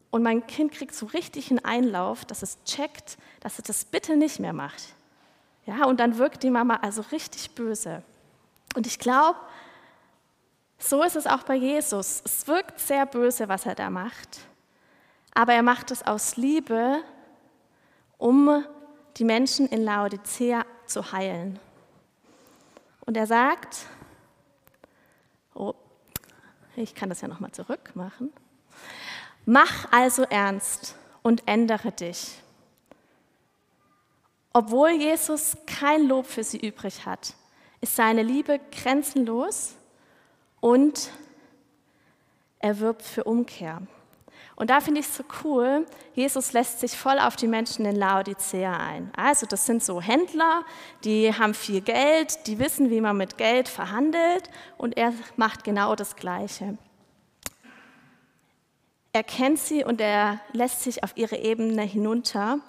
und 0.10 0.24
mein 0.24 0.46
Kind 0.48 0.72
kriegt 0.72 0.96
so 0.96 1.06
richtig 1.06 1.52
einen 1.52 1.64
Einlauf, 1.64 2.26
dass 2.26 2.42
es 2.42 2.64
checkt, 2.64 3.20
dass 3.40 3.60
es 3.60 3.66
das 3.66 3.86
bitte 3.86 4.18
nicht 4.18 4.40
mehr 4.40 4.54
macht. 4.54 4.82
Ja, 5.68 5.86
und 5.86 6.00
dann 6.00 6.18
wirkt 6.18 6.42
die 6.42 6.50
Mama 6.50 6.78
also 6.82 7.04
richtig 7.12 7.52
böse. 7.52 8.02
Und 8.76 8.88
ich 8.88 8.98
glaube, 8.98 9.38
so 10.80 11.04
ist 11.04 11.16
es 11.16 11.28
auch 11.28 11.44
bei 11.44 11.56
Jesus. 11.56 12.24
Es 12.26 12.48
wirkt 12.48 12.80
sehr 12.80 13.06
böse, 13.06 13.48
was 13.48 13.68
er 13.68 13.76
da 13.76 13.92
macht, 13.92 14.40
aber 15.36 15.54
er 15.54 15.64
macht 15.64 15.92
es 15.92 16.02
aus 16.02 16.36
Liebe, 16.36 17.04
um 18.18 18.66
die 19.18 19.24
Menschen 19.24 19.68
in 19.68 19.84
Laodicea 19.84 20.66
zu 20.86 21.12
heilen. 21.12 21.60
Und 23.06 23.18
er 23.18 23.28
sagt, 23.28 23.86
oh, 25.54 25.74
ich 26.76 26.94
kann 26.94 27.10
das 27.10 27.22
ja 27.22 27.28
nochmal 27.28 27.52
zurück 27.52 27.96
machen. 27.96 28.32
Mach 29.46 29.92
also 29.92 30.24
ernst 30.24 30.96
und 31.24 31.48
ändere 31.48 31.92
dich. 31.92 32.42
Obwohl 34.54 34.92
Jesus 34.92 35.58
kein 35.66 36.08
Lob 36.08 36.26
für 36.26 36.44
sie 36.44 36.60
übrig 36.60 37.06
hat, 37.06 37.34
ist 37.80 37.96
seine 37.96 38.24
Liebe 38.24 38.60
grenzenlos 38.72 39.76
und 40.60 41.12
er 42.60 42.80
wirbt 42.80 43.04
für 43.04 43.24
Umkehr. 43.24 43.82
Und 44.58 44.72
da 44.72 44.82
finde 44.82 45.02
ich 45.02 45.06
es 45.06 45.16
so 45.16 45.24
cool, 45.44 45.86
Jesus 46.16 46.52
lässt 46.52 46.80
sich 46.80 46.98
voll 46.98 47.20
auf 47.20 47.36
die 47.36 47.48
Menschen 47.48 47.86
in 47.86 47.96
Laodicea 47.96 48.76
ein. 48.76 49.12
Also 49.16 49.46
das 49.46 49.68
sind 49.68 49.84
so 49.84 50.02
Händler, 50.02 50.66
die 51.04 51.32
haben 51.32 51.54
viel 51.54 51.80
Geld, 51.80 52.48
die 52.48 52.58
wissen, 52.58 52.90
wie 52.90 53.00
man 53.00 53.16
mit 53.18 53.38
Geld 53.38 53.70
verhandelt 53.70 54.50
und 54.80 54.98
er 54.98 55.14
macht 55.36 55.64
genau 55.64 55.96
das 55.96 56.16
Gleiche. 56.16 56.76
Er 59.14 59.24
kennt 59.24 59.60
sie 59.60 59.84
und 59.84 60.02
er 60.02 60.40
lässt 60.54 60.82
sich 60.82 61.04
auf 61.04 61.12
ihre 61.16 61.38
Ebene 61.38 61.84
hinunter. 61.84 62.60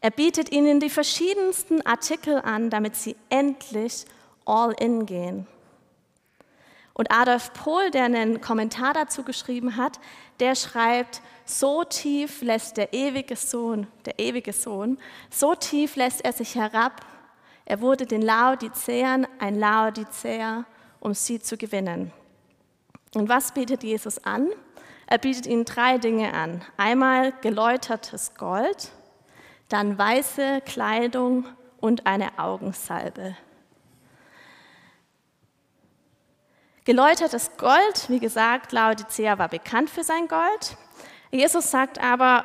Er 0.00 0.10
bietet 0.10 0.50
ihnen 0.50 0.80
die 0.80 0.90
verschiedensten 0.90 1.86
Artikel 1.86 2.40
an, 2.40 2.68
damit 2.68 2.96
sie 2.96 3.14
endlich 3.30 4.06
all 4.44 4.72
in 4.72 5.06
gehen. 5.06 5.46
Und 6.94 7.10
Adolf 7.10 7.52
Pohl, 7.54 7.90
der 7.90 8.04
einen 8.04 8.40
Kommentar 8.40 8.92
dazu 8.92 9.22
geschrieben 9.22 9.76
hat, 9.76 9.98
der 10.40 10.54
schreibt, 10.54 11.22
so 11.44 11.84
tief 11.84 12.42
lässt 12.42 12.76
der 12.76 12.92
ewige 12.92 13.36
Sohn, 13.36 13.86
der 14.04 14.18
ewige 14.18 14.52
Sohn, 14.52 14.98
so 15.30 15.54
tief 15.54 15.96
lässt 15.96 16.24
er 16.24 16.32
sich 16.32 16.54
herab, 16.54 17.04
er 17.64 17.80
wurde 17.80 18.06
den 18.06 18.22
Laodicäern 18.22 19.26
ein 19.38 19.58
Laodicäer, 19.58 20.64
um 21.00 21.14
sie 21.14 21.40
zu 21.40 21.56
gewinnen. 21.56 22.12
Und 23.14 23.28
was 23.28 23.52
bietet 23.52 23.82
Jesus 23.82 24.24
an? 24.24 24.48
Er 25.06 25.18
bietet 25.18 25.46
ihnen 25.46 25.64
drei 25.64 25.98
Dinge 25.98 26.32
an. 26.32 26.62
Einmal 26.76 27.32
geläutertes 27.42 28.34
Gold, 28.34 28.90
dann 29.68 29.96
weiße 29.98 30.62
Kleidung 30.64 31.46
und 31.80 32.06
eine 32.06 32.38
Augensalbe. 32.38 33.36
Geläutertes 36.84 37.52
Gold, 37.58 38.08
wie 38.08 38.18
gesagt, 38.18 38.72
Laodicea 38.72 39.38
war 39.38 39.48
bekannt 39.48 39.88
für 39.88 40.02
sein 40.02 40.26
Gold. 40.26 40.76
Jesus 41.30 41.70
sagt 41.70 42.02
aber, 42.02 42.44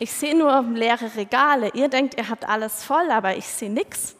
ich 0.00 0.12
sehe 0.12 0.36
nur 0.36 0.62
leere 0.74 1.14
Regale. 1.14 1.70
Ihr 1.74 1.88
denkt, 1.88 2.18
ihr 2.18 2.28
habt 2.28 2.44
alles 2.48 2.82
voll, 2.82 3.08
aber 3.12 3.36
ich 3.36 3.46
sehe 3.46 3.70
nichts. 3.70 4.16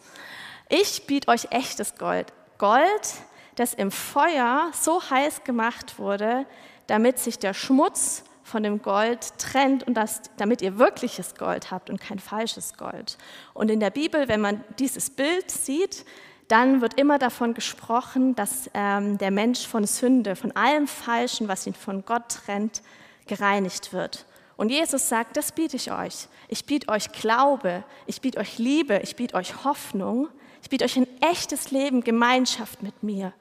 Ich 0.68 1.08
biete 1.08 1.26
euch 1.26 1.48
echtes 1.50 1.96
Gold. 1.98 2.32
Gold, 2.58 3.14
das 3.56 3.74
im 3.74 3.90
Feuer 3.90 4.70
so 4.80 5.02
heiß 5.10 5.42
gemacht 5.42 5.98
wurde, 5.98 6.46
damit 6.86 7.18
sich 7.18 7.40
der 7.40 7.52
Schmutz 7.52 8.22
von 8.44 8.62
dem 8.62 8.80
Gold 8.80 9.38
trennt 9.38 9.84
und 9.88 9.94
das, 9.94 10.22
damit 10.36 10.62
ihr 10.62 10.78
wirkliches 10.78 11.34
Gold 11.34 11.72
habt 11.72 11.90
und 11.90 12.00
kein 12.00 12.20
falsches 12.20 12.76
Gold. 12.76 13.18
Und 13.54 13.72
in 13.72 13.80
der 13.80 13.90
Bibel, 13.90 14.28
wenn 14.28 14.40
man 14.40 14.62
dieses 14.78 15.10
Bild 15.10 15.50
sieht, 15.50 16.04
dann 16.48 16.80
wird 16.80 16.94
immer 16.94 17.18
davon 17.18 17.54
gesprochen, 17.54 18.34
dass 18.34 18.70
ähm, 18.74 19.18
der 19.18 19.30
Mensch 19.30 19.66
von 19.66 19.84
Sünde, 19.84 20.34
von 20.34 20.52
allem 20.52 20.88
Falschen, 20.88 21.46
was 21.48 21.66
ihn 21.66 21.74
von 21.74 22.04
Gott 22.04 22.28
trennt, 22.28 22.82
gereinigt 23.26 23.92
wird. 23.92 24.26
Und 24.56 24.70
Jesus 24.70 25.08
sagt, 25.08 25.36
das 25.36 25.52
biete 25.52 25.76
ich 25.76 25.92
euch. 25.92 26.26
Ich 26.48 26.64
biete 26.64 26.88
euch 26.88 27.12
Glaube, 27.12 27.84
ich 28.06 28.20
biete 28.20 28.40
euch 28.40 28.58
Liebe, 28.58 28.98
ich 29.04 29.14
biete 29.14 29.34
euch 29.34 29.64
Hoffnung, 29.64 30.28
ich 30.62 30.70
biete 30.70 30.84
euch 30.84 30.96
ein 30.96 31.06
echtes 31.20 31.70
Leben, 31.70 32.02
Gemeinschaft 32.02 32.82
mit 32.82 33.02
mir. 33.02 33.32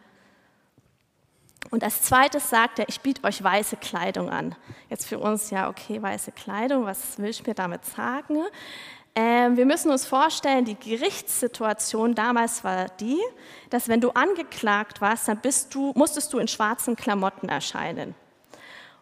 Und 1.69 1.83
als 1.83 2.03
zweites 2.03 2.49
sagt 2.49 2.79
er, 2.79 2.87
ich 2.87 3.01
biete 3.01 3.23
euch 3.23 3.43
weiße 3.43 3.77
Kleidung 3.77 4.29
an. 4.29 4.55
Jetzt 4.89 5.05
für 5.05 5.19
uns, 5.19 5.49
ja, 5.49 5.69
okay, 5.69 6.01
weiße 6.01 6.31
Kleidung, 6.31 6.85
was 6.85 7.17
will 7.17 7.29
ich 7.29 7.45
mir 7.45 7.55
damit 7.55 7.83
sagen? 7.85 8.37
Ähm, 9.19 9.57
wir 9.57 9.65
müssen 9.65 9.89
uns 9.89 10.05
vorstellen, 10.05 10.63
die 10.63 10.75
Gerichtssituation 10.75 12.13
damals 12.13 12.63
war 12.63 12.85
die, 12.99 13.17
dass 13.71 13.87
wenn 13.87 13.99
du 13.99 14.11
angeklagt 14.11 15.01
warst, 15.01 15.27
dann 15.27 15.41
du, 15.71 15.91
musstest 15.95 16.31
du 16.33 16.37
in 16.37 16.47
schwarzen 16.47 16.95
Klamotten 16.95 17.49
erscheinen. 17.49 18.13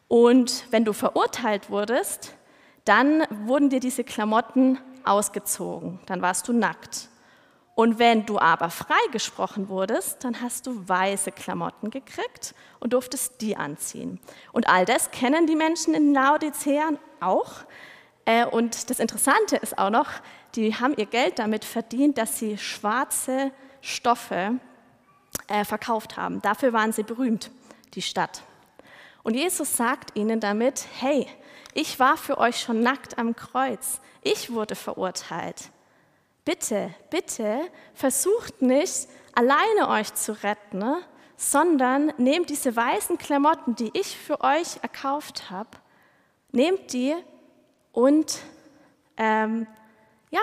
Und 0.08 0.68
wenn 0.72 0.86
du 0.86 0.94
verurteilt 0.94 1.70
wurdest, 1.70 2.34
dann 2.86 3.26
wurden 3.30 3.70
dir 3.70 3.82
diese 3.82 4.06
Klamotten 4.06 4.80
ausgezogen, 5.04 6.00
dann 6.06 6.22
warst 6.22 6.48
du 6.48 6.54
nackt. 6.54 7.10
Und 7.76 8.00
wenn 8.00 8.26
du 8.26 8.40
aber 8.40 8.70
freigesprochen 8.70 9.68
wurdest, 9.68 10.24
dann 10.24 10.40
hast 10.42 10.66
du 10.66 10.88
weiße 10.88 11.34
Klamotten 11.34 11.90
gekriegt 11.90 12.56
und 12.80 12.94
durftest 12.94 13.42
die 13.42 13.58
anziehen. 13.58 14.22
Und 14.54 14.70
all 14.70 14.86
das 14.86 15.12
kennen 15.12 15.46
die 15.46 15.58
Menschen 15.58 15.94
in 15.94 16.14
Laodicea 16.14 16.92
auch. 17.20 17.66
Äh, 18.26 18.46
und 18.46 18.90
das 18.90 19.00
Interessante 19.00 19.56
ist 19.58 19.78
auch 19.78 19.90
noch, 19.90 20.10
die 20.56 20.76
haben 20.76 20.96
ihr 20.98 21.06
Geld 21.06 21.40
damit 21.40 21.64
verdient, 21.64 22.18
dass 22.18 22.40
sie 22.40 22.58
schwarze 22.58 23.52
Stoffe 23.82 24.60
äh, 25.48 25.64
verkauft 25.64 26.18
haben. 26.18 26.42
Dafür 26.42 26.74
waren 26.74 26.92
sie 26.92 27.04
berühmt, 27.04 27.52
die 27.94 28.02
Stadt. 28.02 28.42
Und 29.24 29.36
Jesus 29.36 29.78
sagt 29.78 30.16
ihnen 30.16 30.40
damit, 30.40 30.86
hey, 31.00 31.28
ich 31.74 32.00
war 32.00 32.18
für 32.18 32.38
euch 32.38 32.60
schon 32.60 32.82
nackt 32.82 33.18
am 33.18 33.36
Kreuz. 33.36 34.00
Ich 34.22 34.52
wurde 34.52 34.76
verurteilt. 34.76 35.70
Bitte, 36.46 36.94
bitte 37.10 37.60
versucht 37.94 38.62
nicht 38.62 39.08
alleine 39.34 39.90
euch 39.90 40.14
zu 40.14 40.32
retten, 40.44 40.78
ne? 40.78 41.02
sondern 41.38 42.14
nehmt 42.18 42.50
diese 42.50 42.76
weißen 42.76 43.18
Klamotten, 43.18 43.76
die 43.76 43.92
ich 43.94 44.18
für 44.18 44.42
euch 44.42 44.78
erkauft 44.82 45.50
habe, 45.50 45.70
nehmt 46.52 46.94
die 46.94 47.16
und 47.96 48.40
ähm, 49.16 49.68
ja, 50.30 50.42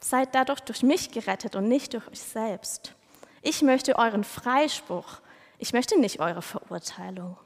seid 0.00 0.34
dadurch 0.34 0.60
durch 0.60 0.82
mich 0.82 1.10
gerettet 1.10 1.56
und 1.56 1.66
nicht 1.66 1.94
durch 1.94 2.06
euch 2.08 2.20
selbst. 2.20 2.94
Ich 3.40 3.62
möchte 3.62 3.96
euren 3.96 4.22
Freispruch, 4.22 5.20
ich 5.58 5.72
möchte 5.72 5.98
nicht 5.98 6.20
eure 6.20 6.42
Verurteilung. 6.42 7.38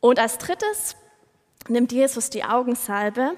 Und 0.00 0.18
als 0.18 0.38
drittes 0.38 0.96
nimmt 1.68 1.92
Jesus 1.92 2.30
die 2.30 2.42
Augensalbe 2.42 3.36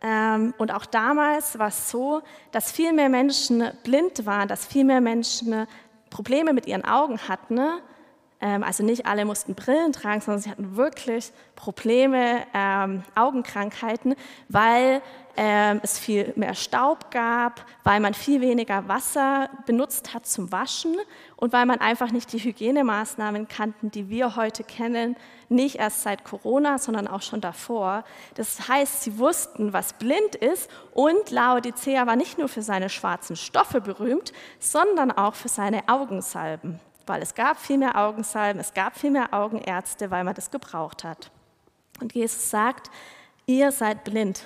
ähm, 0.00 0.54
und 0.58 0.72
auch 0.72 0.86
damals 0.86 1.58
war 1.58 1.68
es 1.68 1.90
so, 1.90 2.22
dass 2.52 2.70
viel 2.70 2.92
mehr 2.92 3.08
Menschen 3.08 3.68
blind 3.82 4.26
waren, 4.26 4.46
dass 4.46 4.64
viel 4.64 4.84
mehr 4.84 5.00
Menschen 5.00 5.66
Probleme 6.10 6.52
mit 6.52 6.66
ihren 6.66 6.84
Augen 6.84 7.18
hatten. 7.28 7.60
Ähm, 8.40 8.62
also 8.62 8.82
nicht 8.82 9.06
alle 9.06 9.24
mussten 9.24 9.54
Brillen 9.54 9.92
tragen, 9.92 10.20
sondern 10.20 10.42
sie 10.42 10.50
hatten 10.50 10.76
wirklich 10.76 11.32
Probleme, 11.54 12.42
ähm, 12.54 13.02
Augenkrankheiten, 13.14 14.14
weil 14.48 15.00
ähm, 15.38 15.80
es 15.82 15.98
viel 15.98 16.32
mehr 16.36 16.54
Staub 16.54 17.10
gab, 17.10 17.64
weil 17.84 18.00
man 18.00 18.14
viel 18.14 18.40
weniger 18.40 18.88
Wasser 18.88 19.50
benutzt 19.66 20.14
hat 20.14 20.26
zum 20.26 20.50
Waschen 20.50 20.96
und 21.36 21.52
weil 21.52 21.66
man 21.66 21.80
einfach 21.80 22.10
nicht 22.10 22.32
die 22.32 22.38
Hygienemaßnahmen 22.38 23.46
kannten, 23.48 23.90
die 23.90 24.08
wir 24.08 24.36
heute 24.36 24.64
kennen, 24.64 25.16
nicht 25.48 25.76
erst 25.76 26.02
seit 26.02 26.24
Corona, 26.24 26.78
sondern 26.78 27.06
auch 27.06 27.22
schon 27.22 27.40
davor. 27.40 28.04
Das 28.34 28.68
heißt, 28.68 29.02
sie 29.02 29.18
wussten, 29.18 29.72
was 29.72 29.92
blind 29.92 30.34
ist 30.34 30.70
und 30.92 31.30
Laodicea 31.30 32.06
war 32.06 32.16
nicht 32.16 32.38
nur 32.38 32.48
für 32.48 32.62
seine 32.62 32.88
schwarzen 32.88 33.36
Stoffe 33.36 33.80
berühmt, 33.80 34.32
sondern 34.58 35.10
auch 35.10 35.34
für 35.34 35.48
seine 35.48 35.88
Augensalben, 35.88 36.80
weil 37.06 37.22
es 37.22 37.34
gab 37.34 37.58
viel 37.58 37.78
mehr 37.78 37.96
Augensalben, 37.96 38.60
es 38.60 38.74
gab 38.74 38.98
viel 38.98 39.10
mehr 39.10 39.32
Augenärzte, 39.32 40.10
weil 40.10 40.24
man 40.24 40.34
das 40.34 40.50
gebraucht 40.50 41.04
hat. 41.04 41.30
Und 42.00 42.14
Jesus 42.14 42.50
sagt, 42.50 42.90
ihr 43.46 43.72
seid 43.72 44.04
blind. 44.04 44.44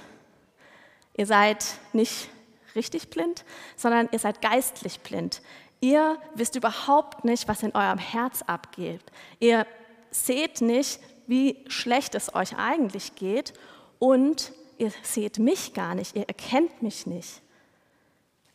Ihr 1.17 1.27
seid 1.27 1.65
nicht 1.93 2.29
richtig 2.75 3.11
blind, 3.11 3.45
sondern 3.77 4.09
ihr 4.13 4.19
seid 4.19 4.41
geistlich 4.41 5.01
blind. 5.01 5.43
Ihr 5.81 6.19
wisst 6.35 6.57
überhaupt 6.57 7.25
nicht, 7.25 7.49
was 7.49 7.63
in 7.63 7.75
eurem 7.75 7.99
Herz 7.99 8.43
abgeht. 8.43 9.03
Ihr 9.39 9.67
seht 10.11 10.61
nicht, 10.61 11.01
wie 11.27 11.65
schlecht 11.69 12.15
es 12.15 12.35
euch 12.35 12.57
eigentlich 12.59 13.15
geht 13.15 13.55
und 13.99 14.53
ihr 14.79 14.93
seht 15.03 15.39
mich 15.39 15.75
gar 15.75 15.95
nicht, 15.95 16.17
ihr 16.17 16.27
erkennt 16.27 16.83
mich 16.83 17.07
nicht. 17.07 17.41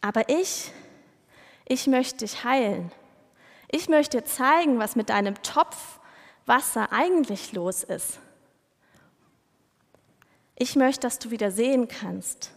Aber 0.02 0.30
ich, 0.30 0.72
ich 1.68 1.88
möchte 1.88 2.18
dich 2.18 2.44
heilen. 2.44 2.92
Ich 3.70 3.90
möchte 3.90 4.18
dir 4.18 4.26
zeigen, 4.26 4.80
was 4.80 4.96
mit 4.96 5.10
deinem 5.10 5.42
Topf 5.42 6.00
Wasser 6.46 6.92
eigentlich 6.92 7.54
los 7.54 7.84
ist. 7.84 8.20
Ich 10.56 10.76
möchte, 10.76 11.02
dass 11.02 11.20
du 11.20 11.32
wieder 11.32 11.52
sehen 11.52 11.88
kannst. 11.88 12.52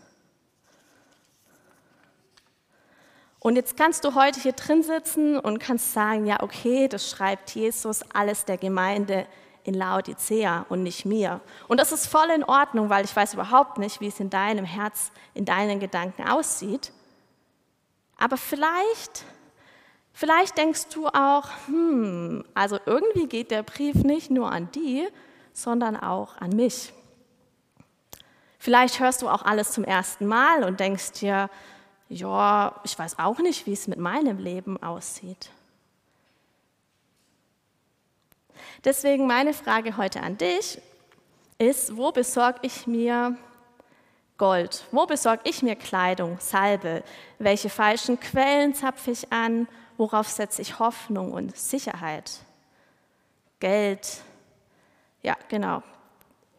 Und 3.40 3.56
jetzt 3.56 3.76
kannst 3.76 4.04
du 4.04 4.14
heute 4.14 4.40
hier 4.40 4.52
drin 4.52 4.82
sitzen 4.82 5.38
und 5.38 5.58
kannst 5.58 5.92
sagen, 5.92 6.26
ja, 6.26 6.42
okay, 6.42 6.88
das 6.88 7.08
schreibt 7.08 7.50
Jesus 7.50 8.02
alles 8.12 8.44
der 8.44 8.58
Gemeinde 8.58 9.26
in 9.64 9.74
Laodicea 9.74 10.66
und 10.68 10.82
nicht 10.82 11.04
mir. 11.04 11.40
Und 11.68 11.78
das 11.78 11.92
ist 11.92 12.06
voll 12.06 12.30
in 12.30 12.42
Ordnung, 12.44 12.90
weil 12.90 13.04
ich 13.04 13.14
weiß 13.14 13.34
überhaupt 13.34 13.78
nicht, 13.78 14.00
wie 14.00 14.08
es 14.08 14.18
in 14.18 14.30
deinem 14.30 14.64
Herz, 14.64 15.12
in 15.34 15.44
deinen 15.44 15.78
Gedanken 15.78 16.28
aussieht. 16.28 16.92
Aber 18.16 18.36
vielleicht, 18.36 19.24
vielleicht 20.18 20.58
denkst 20.58 20.88
du 20.92 21.06
auch, 21.06 21.48
hm, 21.66 22.44
also 22.52 22.80
irgendwie 22.86 23.28
geht 23.28 23.52
der 23.52 23.62
Brief 23.62 23.94
nicht 24.02 24.30
nur 24.30 24.50
an 24.50 24.68
die, 24.72 25.06
sondern 25.52 25.96
auch 25.96 26.36
an 26.38 26.50
mich. 26.50 26.92
Vielleicht 28.58 28.98
hörst 28.98 29.22
du 29.22 29.28
auch 29.28 29.42
alles 29.42 29.70
zum 29.70 29.84
ersten 29.84 30.26
Mal 30.26 30.64
und 30.64 30.80
denkst 30.80 31.12
dir, 31.20 31.48
ja, 32.08 32.80
ich 32.82 32.98
weiß 32.98 33.20
auch 33.20 33.38
nicht, 33.38 33.66
wie 33.66 33.72
es 33.72 33.86
mit 33.86 34.00
meinem 34.00 34.38
Leben 34.38 34.82
aussieht. 34.82 35.50
Deswegen 38.84 39.28
meine 39.28 39.54
Frage 39.54 39.96
heute 39.96 40.20
an 40.20 40.36
dich 40.36 40.80
ist, 41.58 41.96
wo 41.96 42.10
besorge 42.10 42.58
ich 42.62 42.88
mir 42.88 43.36
Gold? 44.36 44.84
Wo 44.90 45.06
besorge 45.06 45.42
ich 45.44 45.62
mir 45.62 45.76
Kleidung, 45.76 46.38
Salbe? 46.40 47.04
Welche 47.38 47.70
falschen 47.70 48.18
Quellen 48.18 48.74
zapfe 48.74 49.12
ich 49.12 49.32
an? 49.32 49.68
Worauf 49.98 50.28
setze 50.28 50.62
ich 50.62 50.78
Hoffnung 50.78 51.32
und 51.32 51.56
Sicherheit? 51.56 52.30
Geld, 53.58 54.22
ja 55.22 55.36
genau, 55.48 55.82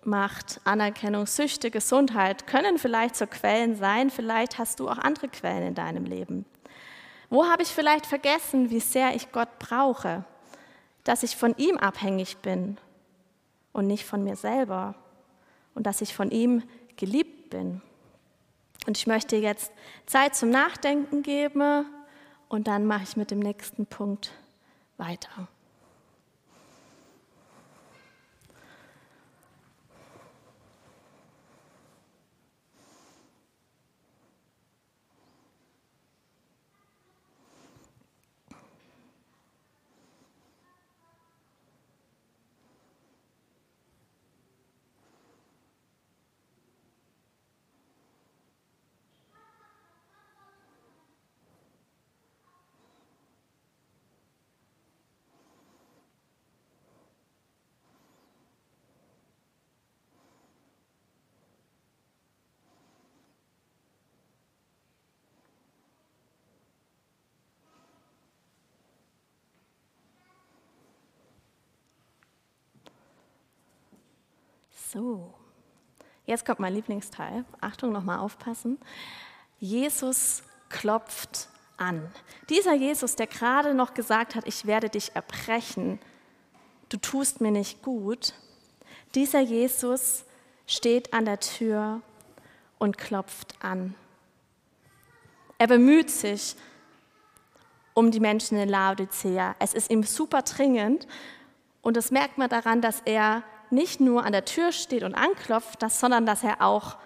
Macht, 0.04 0.60
Anerkennung, 0.66 1.26
Süchte, 1.26 1.72
Gesundheit 1.72 2.48
können 2.48 2.78
vielleicht 2.78 3.16
so 3.16 3.26
Quellen 3.28 3.78
sein. 3.78 4.10
Vielleicht 4.10 4.58
hast 4.58 4.82
du 4.82 4.90
auch 4.90 4.98
andere 4.98 5.30
Quellen 5.30 5.68
in 5.68 5.74
deinem 5.74 6.04
Leben. 6.04 6.46
Wo 7.30 7.46
habe 7.46 7.64
ich 7.64 7.70
vielleicht 7.70 8.06
vergessen, 8.06 8.72
wie 8.72 8.82
sehr 8.82 9.16
ich 9.16 9.32
Gott 9.32 9.58
brauche? 9.58 10.26
Dass 11.06 11.24
ich 11.24 11.38
von 11.38 11.56
ihm 11.56 11.78
abhängig 11.78 12.40
bin 12.40 12.78
und 13.72 13.88
nicht 13.88 14.06
von 14.06 14.22
mir 14.22 14.36
selber. 14.36 14.96
Und 15.76 15.86
dass 15.88 16.02
ich 16.02 16.14
von 16.14 16.30
ihm 16.30 16.64
geliebt 16.98 17.52
bin. 17.52 17.82
Und 18.86 18.98
ich 18.98 19.08
möchte 19.08 19.38
jetzt 19.38 19.72
Zeit 20.08 20.36
zum 20.36 20.50
Nachdenken 20.50 21.24
geben 21.24 21.86
und 22.50 22.68
dann 22.68 22.86
mache 22.86 23.04
ich 23.04 23.16
mit 23.16 23.32
dem 23.32 23.40
nächsten 23.40 23.86
Punkt 23.86 24.34
weiter. 24.98 25.48
So, 74.92 75.32
jetzt 76.26 76.48
kommt 76.48 76.60
mein 76.60 76.74
Lieblingsteil. 76.74 77.46
Achtung, 77.62 77.92
nochmal 77.92 78.18
aufpassen. 78.18 78.80
Jesus 79.60 80.42
klopft 80.70 81.48
an. 81.78 82.12
Dieser 82.50 82.74
Jesus, 82.74 83.16
der 83.16 83.28
gerade 83.28 83.76
noch 83.76 83.94
gesagt 83.94 84.34
hat, 84.34 84.48
ich 84.48 84.66
werde 84.66 84.90
dich 84.90 85.16
erbrechen, 85.16 86.00
du 86.90 86.98
tust 86.98 87.40
mir 87.40 87.52
nicht 87.52 87.84
gut, 87.84 88.34
dieser 89.14 89.42
Jesus 89.42 90.26
steht 90.66 91.14
an 91.14 91.26
der 91.26 91.40
Tür 91.40 92.02
und 92.80 92.98
klopft 92.98 93.64
an. 93.64 93.94
Er 95.60 95.68
bemüht 95.68 96.10
sich 96.10 96.56
um 97.94 98.10
die 98.10 98.20
Menschen 98.20 98.58
in 98.58 98.70
Laodicea. 98.70 99.56
Es 99.60 99.76
ist 99.76 99.92
ihm 99.92 100.02
super 100.02 100.42
dringend 100.42 101.08
und 101.84 101.96
das 101.96 102.10
merkt 102.10 102.40
man 102.40 102.50
daran, 102.50 102.82
dass 102.82 103.02
er 103.06 103.44
nicht 103.72 104.00
nur 104.00 104.26
an 104.26 104.32
der 104.32 104.46
Tür 104.46 104.72
steht 104.72 105.04
und 105.04 105.16
anklopft, 105.16 105.80
sondern 105.90 106.26
dass 106.26 106.44
er 106.44 106.62
auch 106.62 106.98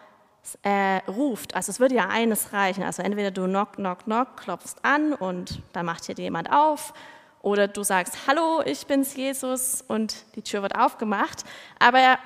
äh, 0.63 0.97
ruft. 1.09 1.55
Also 1.55 1.71
es 1.71 1.79
würde 1.79 1.95
ja 1.95 2.09
eines 2.09 2.53
reichen. 2.53 2.83
Also 2.83 3.01
entweder 3.01 3.31
du 3.31 3.45
knock, 3.45 3.73
knock, 3.73 4.03
knock, 4.05 4.37
klopfst 4.37 4.75
an 4.83 5.13
und 5.13 5.61
dann 5.73 5.85
macht 5.85 6.05
hier 6.05 6.15
jemand 6.15 6.51
auf. 6.51 6.93
Oder 7.41 7.67
du 7.67 7.83
sagst, 7.83 8.27
hallo, 8.27 8.61
ich 8.65 8.87
bin's 8.87 9.15
Jesus 9.15 9.83
und 9.87 10.15
die 10.35 10.41
Tür 10.41 10.61
wird 10.61 10.75
aufgemacht. 10.75 11.43
Aber 11.79 12.17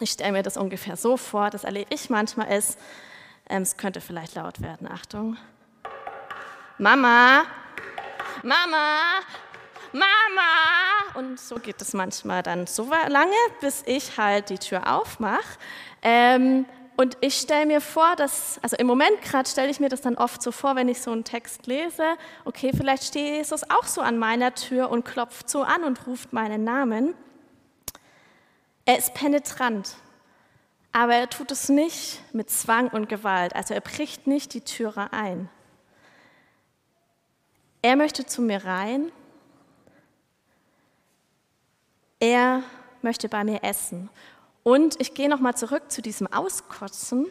ich 0.00 0.10
stelle 0.10 0.32
mir 0.32 0.42
das 0.42 0.56
ungefähr 0.56 0.96
so 0.96 1.16
vor, 1.16 1.50
das 1.50 1.64
erlebe 1.64 1.94
ich 1.94 2.10
manchmal, 2.10 2.52
ist, 2.52 2.78
ähm, 3.48 3.62
es 3.62 3.76
könnte 3.76 4.00
vielleicht 4.00 4.34
laut 4.34 4.60
werden, 4.60 4.88
Achtung. 4.90 5.36
Mama, 6.78 7.44
Mama, 8.42 9.20
Mama. 9.94 11.14
Und 11.14 11.38
so 11.38 11.54
geht 11.56 11.80
es 11.80 11.94
manchmal 11.94 12.42
dann 12.42 12.66
so 12.66 12.90
lange, 13.08 13.32
bis 13.60 13.82
ich 13.86 14.18
halt 14.18 14.50
die 14.50 14.58
Tür 14.58 14.92
aufmache. 14.92 15.58
Ähm, 16.02 16.66
und 16.96 17.16
ich 17.20 17.36
stelle 17.36 17.66
mir 17.66 17.80
vor, 17.80 18.14
dass, 18.16 18.58
also 18.62 18.76
im 18.76 18.86
Moment 18.86 19.20
gerade 19.22 19.48
stelle 19.48 19.70
ich 19.70 19.80
mir 19.80 19.88
das 19.88 20.00
dann 20.00 20.16
oft 20.16 20.42
so 20.42 20.52
vor, 20.52 20.76
wenn 20.76 20.88
ich 20.88 21.00
so 21.00 21.10
einen 21.10 21.24
Text 21.24 21.66
lese, 21.66 22.16
okay, 22.44 22.70
vielleicht 22.76 23.04
steht 23.04 23.36
Jesus 23.36 23.68
auch 23.68 23.84
so 23.84 24.00
an 24.00 24.16
meiner 24.18 24.54
Tür 24.54 24.90
und 24.90 25.04
klopft 25.04 25.50
so 25.50 25.62
an 25.62 25.82
und 25.82 26.06
ruft 26.06 26.32
meinen 26.32 26.62
Namen. 26.62 27.14
Er 28.84 28.98
ist 28.98 29.14
penetrant, 29.14 29.96
aber 30.92 31.14
er 31.14 31.28
tut 31.28 31.50
es 31.50 31.68
nicht 31.68 32.20
mit 32.32 32.48
Zwang 32.48 32.88
und 32.88 33.08
Gewalt, 33.08 33.56
also 33.56 33.74
er 33.74 33.80
bricht 33.80 34.28
nicht 34.28 34.54
die 34.54 34.60
Türe 34.60 35.12
ein. 35.12 35.48
Er 37.82 37.96
möchte 37.96 38.24
zu 38.24 38.40
mir 38.40 38.64
rein, 38.64 39.10
er 42.24 42.62
möchte 43.02 43.28
bei 43.28 43.44
mir 43.44 43.62
essen 43.62 44.08
und 44.62 44.98
ich 44.98 45.12
gehe 45.12 45.28
nochmal 45.28 45.54
zurück 45.54 45.90
zu 45.90 46.00
diesem 46.00 46.26
Auskotzen. 46.32 47.26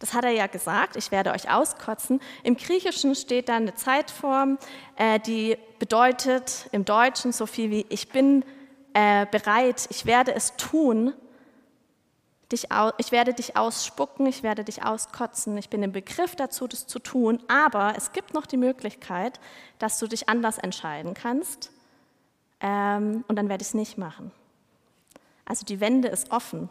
Das 0.00 0.12
hat 0.12 0.24
er 0.24 0.32
ja 0.32 0.48
gesagt, 0.48 0.96
ich 0.96 1.12
werde 1.12 1.30
euch 1.30 1.50
auskotzen. 1.50 2.20
Im 2.42 2.56
Griechischen 2.56 3.14
steht 3.14 3.48
da 3.48 3.56
eine 3.56 3.76
Zeitform, 3.76 4.58
äh, 4.96 5.20
die 5.20 5.56
bedeutet 5.78 6.68
im 6.72 6.84
Deutschen 6.84 7.32
so 7.32 7.46
viel 7.46 7.70
wie 7.70 7.86
ich 7.88 8.08
bin 8.08 8.44
äh, 8.92 9.26
bereit, 9.30 9.86
ich 9.90 10.04
werde 10.04 10.34
es 10.34 10.56
tun, 10.56 11.12
ich 12.50 13.12
werde 13.12 13.34
dich 13.34 13.56
ausspucken, 13.56 14.26
ich 14.26 14.42
werde 14.42 14.64
dich 14.64 14.82
auskotzen. 14.82 15.58
Ich 15.58 15.68
bin 15.68 15.82
im 15.82 15.92
Begriff 15.92 16.34
dazu, 16.34 16.66
das 16.66 16.86
zu 16.86 16.98
tun, 16.98 17.40
aber 17.46 17.92
es 17.96 18.12
gibt 18.12 18.32
noch 18.32 18.46
die 18.46 18.56
Möglichkeit, 18.56 19.38
dass 19.78 19.98
du 19.98 20.06
dich 20.06 20.28
anders 20.28 20.56
entscheiden 20.58 21.14
kannst 21.14 21.70
ähm, 22.60 23.24
und 23.28 23.36
dann 23.36 23.48
werde 23.48 23.62
ich 23.62 23.68
es 23.68 23.74
nicht 23.74 23.98
machen. 23.98 24.32
Also 25.44 25.64
die 25.64 25.80
Wende 25.80 26.08
ist 26.08 26.30
offen. 26.30 26.68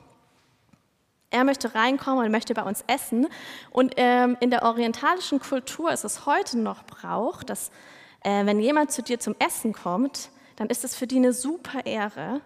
Er 1.29 1.43
möchte 1.43 1.75
reinkommen 1.75 2.25
und 2.25 2.31
möchte 2.31 2.53
bei 2.53 2.63
uns 2.63 2.83
essen. 2.87 3.27
Und 3.71 3.93
ähm, 3.97 4.37
in 4.39 4.49
der 4.49 4.63
orientalischen 4.63 5.39
Kultur 5.39 5.91
ist 5.91 6.05
es 6.05 6.25
heute 6.25 6.57
noch 6.57 6.83
Brauch, 6.83 7.43
dass 7.43 7.71
äh, 8.23 8.45
wenn 8.45 8.59
jemand 8.59 8.91
zu 8.91 9.01
dir 9.01 9.19
zum 9.19 9.35
Essen 9.39 9.73
kommt, 9.73 10.29
dann 10.55 10.67
ist 10.67 10.83
es 10.83 10.95
für 10.95 11.07
die 11.07 11.17
eine 11.17 11.33
super 11.33 11.85
Ehre. 11.85 12.41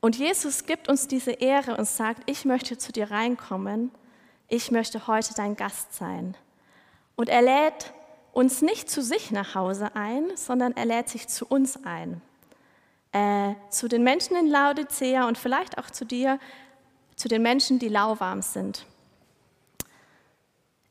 Und 0.00 0.16
Jesus 0.16 0.64
gibt 0.64 0.88
uns 0.88 1.08
diese 1.08 1.32
Ehre 1.32 1.76
und 1.76 1.86
sagt, 1.86 2.22
ich 2.26 2.44
möchte 2.44 2.78
zu 2.78 2.92
dir 2.92 3.10
reinkommen, 3.10 3.90
ich 4.48 4.70
möchte 4.70 5.06
heute 5.06 5.34
dein 5.34 5.56
Gast 5.56 5.94
sein. 5.94 6.36
Und 7.16 7.28
er 7.28 7.42
lädt 7.42 7.92
uns 8.32 8.62
nicht 8.62 8.88
zu 8.88 9.02
sich 9.02 9.30
nach 9.30 9.54
Hause 9.54 9.94
ein, 9.94 10.24
sondern 10.36 10.76
er 10.76 10.84
lädt 10.84 11.08
sich 11.08 11.28
zu 11.28 11.46
uns 11.46 11.84
ein 11.84 12.22
äh, 13.16 13.54
zu 13.70 13.88
den 13.88 14.02
Menschen 14.02 14.36
in 14.36 14.46
Laodicea 14.46 15.26
und 15.26 15.38
vielleicht 15.38 15.78
auch 15.78 15.88
zu 15.88 16.04
dir, 16.04 16.38
zu 17.14 17.28
den 17.28 17.40
Menschen, 17.40 17.78
die 17.78 17.88
lauwarm 17.88 18.42
sind. 18.42 18.84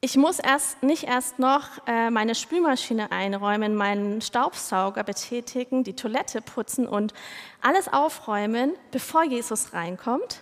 Ich 0.01 0.17
muss 0.17 0.39
erst, 0.39 0.81
nicht 0.81 1.03
erst 1.03 1.37
noch 1.39 1.85
äh, 1.87 2.09
meine 2.09 2.33
Spülmaschine 2.33 3.11
einräumen, 3.11 3.75
meinen 3.75 4.21
Staubsauger 4.21 5.03
betätigen, 5.03 5.83
die 5.83 5.95
Toilette 5.95 6.41
putzen 6.41 6.87
und 6.87 7.13
alles 7.61 7.91
aufräumen, 7.91 8.73
bevor 8.91 9.23
Jesus 9.23 9.73
reinkommt, 9.73 10.41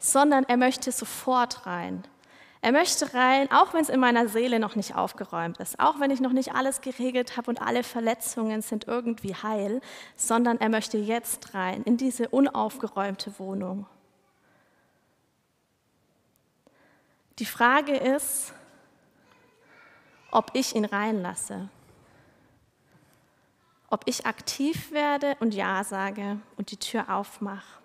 sondern 0.00 0.44
er 0.44 0.56
möchte 0.56 0.90
sofort 0.90 1.64
rein. 1.66 2.04
Er 2.62 2.72
möchte 2.72 3.14
rein, 3.14 3.50
auch 3.50 3.72
wenn 3.72 3.80
es 3.80 3.88
in 3.88 4.00
meiner 4.00 4.28
Seele 4.28 4.58
noch 4.58 4.76
nicht 4.76 4.94
aufgeräumt 4.94 5.58
ist, 5.58 5.80
auch 5.80 5.98
wenn 5.98 6.10
ich 6.10 6.20
noch 6.20 6.32
nicht 6.32 6.54
alles 6.54 6.82
geregelt 6.82 7.38
habe 7.38 7.50
und 7.50 7.62
alle 7.62 7.82
Verletzungen 7.82 8.60
sind 8.60 8.86
irgendwie 8.86 9.34
heil, 9.34 9.80
sondern 10.14 10.60
er 10.60 10.68
möchte 10.68 10.98
jetzt 10.98 11.54
rein 11.54 11.82
in 11.84 11.96
diese 11.96 12.28
unaufgeräumte 12.28 13.38
Wohnung. 13.38 13.86
Die 17.38 17.46
Frage 17.46 17.96
ist, 17.96 18.52
ob 20.30 20.50
ich 20.52 20.74
ihn 20.76 20.84
reinlasse, 20.84 21.70
ob 23.88 24.02
ich 24.04 24.26
aktiv 24.26 24.92
werde 24.92 25.34
und 25.40 25.54
Ja 25.54 25.82
sage 25.82 26.38
und 26.58 26.70
die 26.70 26.76
Tür 26.76 27.08
aufmache. 27.08 27.79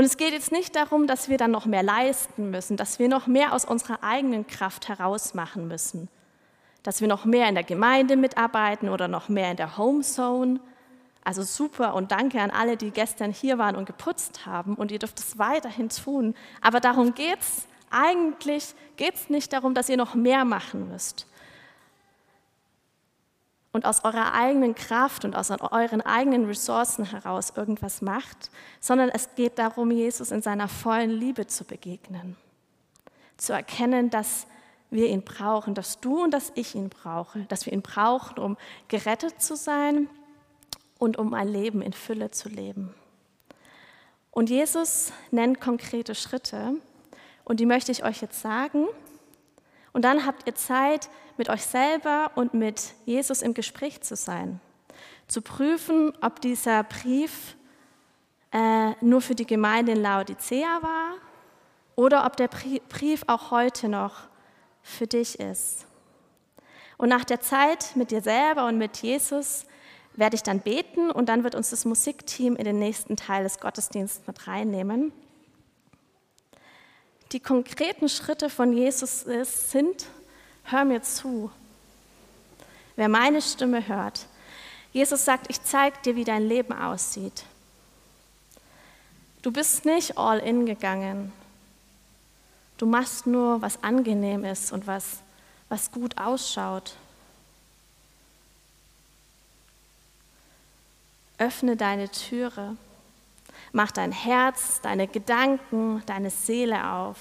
Und 0.00 0.06
es 0.06 0.16
geht 0.16 0.32
jetzt 0.32 0.50
nicht 0.50 0.76
darum, 0.76 1.06
dass 1.06 1.28
wir 1.28 1.36
dann 1.36 1.50
noch 1.50 1.66
mehr 1.66 1.82
leisten 1.82 2.50
müssen, 2.50 2.78
dass 2.78 2.98
wir 2.98 3.06
noch 3.06 3.26
mehr 3.26 3.52
aus 3.52 3.66
unserer 3.66 4.02
eigenen 4.02 4.46
Kraft 4.46 4.88
herausmachen 4.88 5.68
müssen, 5.68 6.08
dass 6.82 7.02
wir 7.02 7.06
noch 7.06 7.26
mehr 7.26 7.50
in 7.50 7.54
der 7.54 7.64
Gemeinde 7.64 8.16
mitarbeiten 8.16 8.88
oder 8.88 9.08
noch 9.08 9.28
mehr 9.28 9.50
in 9.50 9.58
der 9.58 9.76
Homezone. 9.76 10.58
Also 11.22 11.42
super 11.42 11.92
und 11.92 12.12
danke 12.12 12.40
an 12.40 12.50
alle, 12.50 12.78
die 12.78 12.92
gestern 12.92 13.30
hier 13.30 13.58
waren 13.58 13.76
und 13.76 13.84
geputzt 13.84 14.46
haben 14.46 14.74
und 14.74 14.90
ihr 14.90 14.98
dürft 14.98 15.18
es 15.18 15.38
weiterhin 15.38 15.90
tun. 15.90 16.34
Aber 16.62 16.80
darum 16.80 17.12
geht 17.12 17.40
es 17.40 17.66
eigentlich, 17.90 18.74
geht 18.96 19.16
es 19.16 19.28
nicht 19.28 19.52
darum, 19.52 19.74
dass 19.74 19.90
ihr 19.90 19.98
noch 19.98 20.14
mehr 20.14 20.46
machen 20.46 20.88
müsst, 20.88 21.26
und 23.72 23.84
aus 23.84 24.04
eurer 24.04 24.34
eigenen 24.34 24.74
Kraft 24.74 25.24
und 25.24 25.36
aus 25.36 25.50
euren 25.50 26.00
eigenen 26.00 26.46
Ressourcen 26.46 27.04
heraus 27.04 27.52
irgendwas 27.54 28.02
macht, 28.02 28.50
sondern 28.80 29.08
es 29.10 29.34
geht 29.36 29.58
darum, 29.58 29.90
Jesus 29.90 30.30
in 30.30 30.42
seiner 30.42 30.68
vollen 30.68 31.10
Liebe 31.10 31.46
zu 31.46 31.64
begegnen. 31.64 32.36
Zu 33.36 33.52
erkennen, 33.52 34.10
dass 34.10 34.46
wir 34.90 35.08
ihn 35.08 35.22
brauchen, 35.22 35.74
dass 35.74 36.00
du 36.00 36.24
und 36.24 36.32
dass 36.32 36.50
ich 36.56 36.74
ihn 36.74 36.88
brauche, 36.88 37.40
dass 37.44 37.64
wir 37.64 37.72
ihn 37.72 37.82
brauchen, 37.82 38.38
um 38.38 38.56
gerettet 38.88 39.40
zu 39.40 39.54
sein 39.54 40.08
und 40.98 41.16
um 41.16 41.32
ein 41.32 41.48
Leben 41.48 41.80
in 41.80 41.92
Fülle 41.92 42.32
zu 42.32 42.48
leben. 42.48 42.92
Und 44.32 44.50
Jesus 44.50 45.12
nennt 45.30 45.60
konkrete 45.60 46.14
Schritte 46.14 46.74
und 47.44 47.60
die 47.60 47.66
möchte 47.66 47.92
ich 47.92 48.04
euch 48.04 48.20
jetzt 48.20 48.40
sagen. 48.40 48.86
Und 49.92 50.04
dann 50.04 50.26
habt 50.26 50.46
ihr 50.46 50.54
Zeit, 50.54 51.08
mit 51.36 51.48
euch 51.48 51.62
selber 51.62 52.32
und 52.34 52.52
mit 52.52 52.92
Jesus 53.06 53.40
im 53.40 53.54
Gespräch 53.54 54.02
zu 54.02 54.14
sein. 54.14 54.60
Zu 55.26 55.40
prüfen, 55.40 56.12
ob 56.20 56.40
dieser 56.42 56.82
Brief 56.84 57.56
äh, 58.52 58.90
nur 59.00 59.22
für 59.22 59.34
die 59.34 59.46
Gemeinde 59.46 59.92
in 59.92 60.02
Laodicea 60.02 60.82
war 60.82 61.14
oder 61.96 62.26
ob 62.26 62.36
der 62.36 62.48
Brief 62.48 63.22
auch 63.26 63.50
heute 63.50 63.88
noch 63.88 64.28
für 64.82 65.06
dich 65.06 65.40
ist. 65.40 65.86
Und 66.98 67.08
nach 67.08 67.24
der 67.24 67.40
Zeit 67.40 67.96
mit 67.96 68.10
dir 68.10 68.20
selber 68.20 68.66
und 68.66 68.76
mit 68.76 68.98
Jesus 68.98 69.64
werde 70.14 70.36
ich 70.36 70.42
dann 70.42 70.60
beten 70.60 71.10
und 71.10 71.30
dann 71.30 71.44
wird 71.44 71.54
uns 71.54 71.70
das 71.70 71.86
Musikteam 71.86 72.56
in 72.56 72.64
den 72.64 72.78
nächsten 72.78 73.16
Teil 73.16 73.44
des 73.44 73.60
Gottesdienstes 73.60 74.26
mit 74.26 74.46
reinnehmen. 74.46 75.12
Die 77.32 77.40
konkreten 77.40 78.08
Schritte 78.08 78.50
von 78.50 78.72
Jesus 78.72 79.20
sind, 79.22 80.06
hör 80.64 80.84
mir 80.84 81.02
zu. 81.02 81.50
Wer 82.96 83.08
meine 83.08 83.40
Stimme 83.40 83.86
hört, 83.86 84.26
Jesus 84.92 85.24
sagt, 85.24 85.46
ich 85.48 85.62
zeige 85.62 85.96
dir, 86.04 86.16
wie 86.16 86.24
dein 86.24 86.48
Leben 86.48 86.72
aussieht. 86.72 87.44
Du 89.42 89.52
bist 89.52 89.84
nicht 89.84 90.18
all 90.18 90.40
in 90.40 90.66
gegangen. 90.66 91.32
Du 92.76 92.86
machst 92.86 93.26
nur, 93.26 93.62
was 93.62 93.82
angenehm 93.82 94.44
ist 94.44 94.72
und 94.72 94.86
was, 94.86 95.18
was 95.68 95.92
gut 95.92 96.18
ausschaut. 96.18 96.94
Öffne 101.38 101.76
deine 101.76 102.10
Türe. 102.10 102.76
Mach 103.72 103.90
dein 103.90 104.12
Herz, 104.12 104.80
deine 104.80 105.06
Gedanken, 105.06 106.02
deine 106.06 106.30
Seele 106.30 106.90
auf. 106.90 107.18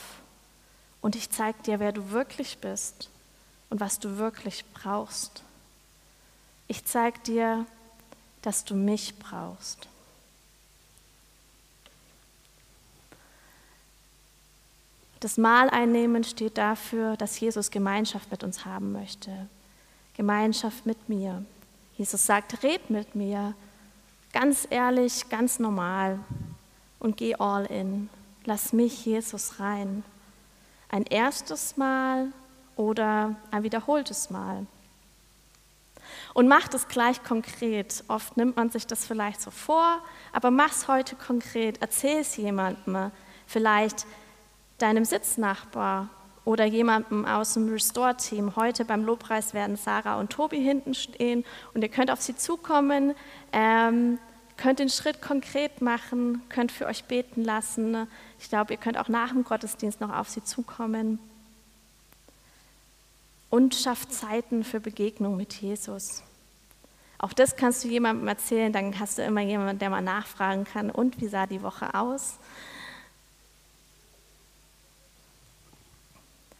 Und 1.01 1.15
ich 1.15 1.29
zeige 1.29 1.61
dir, 1.63 1.79
wer 1.79 1.91
du 1.91 2.11
wirklich 2.11 2.57
bist 2.57 3.09
und 3.69 3.79
was 3.79 3.99
du 3.99 4.17
wirklich 4.17 4.65
brauchst. 4.73 5.43
Ich 6.67 6.85
zeige 6.85 7.19
dir, 7.19 7.65
dass 8.41 8.65
du 8.65 8.75
mich 8.75 9.17
brauchst. 9.19 9.87
Das 15.19 15.37
Mahl 15.37 15.69
einnehmen 15.69 16.23
steht 16.23 16.57
dafür, 16.57 17.17
dass 17.17 17.39
Jesus 17.39 17.71
Gemeinschaft 17.71 18.31
mit 18.31 18.43
uns 18.43 18.65
haben 18.65 18.93
möchte. 18.93 19.47
Gemeinschaft 20.15 20.85
mit 20.85 21.09
mir. 21.09 21.43
Jesus 21.97 22.25
sagt, 22.25 22.63
red 22.63 22.89
mit 22.89 23.15
mir, 23.15 23.53
ganz 24.39 24.65
ehrlich, 24.69 25.27
ganz 25.27 25.59
normal 25.59 26.17
und 26.99 27.17
geh 27.17 27.35
all 27.35 27.65
in. 27.65 28.09
Lass 28.45 28.71
mich, 28.71 29.05
Jesus, 29.05 29.59
rein. 29.59 30.01
Ein 30.87 31.03
erstes 31.03 31.75
Mal 31.75 32.27
oder 32.77 33.35
ein 33.51 33.63
wiederholtes 33.63 34.29
Mal. 34.29 34.65
Und 36.33 36.47
mach 36.47 36.69
das 36.69 36.87
gleich 36.87 37.21
konkret. 37.21 38.05
Oft 38.07 38.37
nimmt 38.37 38.55
man 38.55 38.69
sich 38.69 38.87
das 38.87 39.05
vielleicht 39.05 39.41
so 39.41 39.51
vor, 39.51 39.99
aber 40.31 40.51
mach 40.51 40.71
es 40.71 40.87
heute 40.87 41.17
konkret. 41.17 41.81
Erzähl 41.81 42.19
es 42.19 42.37
jemandem, 42.37 43.11
vielleicht 43.45 44.05
deinem 44.77 45.03
Sitznachbar 45.03 46.07
oder 46.45 46.63
jemandem 46.63 47.25
aus 47.25 47.55
dem 47.55 47.67
Restore-Team. 47.67 48.55
Heute 48.55 48.85
beim 48.85 49.03
Lobpreis 49.03 49.53
werden 49.53 49.75
Sarah 49.75 50.17
und 50.17 50.31
Tobi 50.31 50.61
hinten 50.61 50.93
stehen 50.93 51.43
und 51.73 51.81
ihr 51.81 51.89
könnt 51.89 52.09
auf 52.09 52.21
sie 52.21 52.37
zukommen, 52.37 53.15
ähm, 53.51 54.17
könnt 54.59 54.79
den 54.79 54.89
Schritt 54.89 55.21
konkret 55.21 55.81
machen, 55.81 56.41
könnt 56.49 56.71
für 56.71 56.85
euch 56.85 57.05
beten 57.05 57.43
lassen. 57.43 58.07
Ich 58.39 58.49
glaube, 58.49 58.73
ihr 58.73 58.79
könnt 58.79 58.97
auch 58.97 59.07
nach 59.07 59.29
dem 59.29 59.45
Gottesdienst 59.45 60.01
noch 60.01 60.13
auf 60.13 60.29
sie 60.29 60.43
zukommen. 60.43 61.17
Und 63.49 63.73
schafft 63.73 64.13
Zeiten 64.13 64.63
für 64.63 64.79
Begegnung 64.79 65.37
mit 65.37 65.53
Jesus. 65.53 66.23
Auch 67.17 67.33
das 67.33 67.55
kannst 67.55 67.83
du 67.83 67.87
jemandem 67.87 68.27
erzählen, 68.27 68.71
dann 68.71 68.99
hast 68.99 69.17
du 69.17 69.23
immer 69.23 69.41
jemanden, 69.41 69.79
der 69.79 69.89
mal 69.89 70.01
nachfragen 70.01 70.65
kann, 70.65 70.91
und 70.91 71.19
wie 71.19 71.27
sah 71.27 71.47
die 71.47 71.61
Woche 71.61 71.93
aus? 71.93 72.37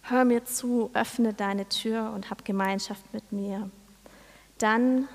Hör 0.04 0.26
mir 0.26 0.44
zu, 0.46 0.90
öffne 0.94 1.34
deine 1.34 1.70
Tür 1.70 2.12
und 2.16 2.30
hab 2.30 2.44
Gemeinschaft 2.44 3.14
mit 3.14 3.32
mir. 3.32 3.70
Dann 4.58 5.08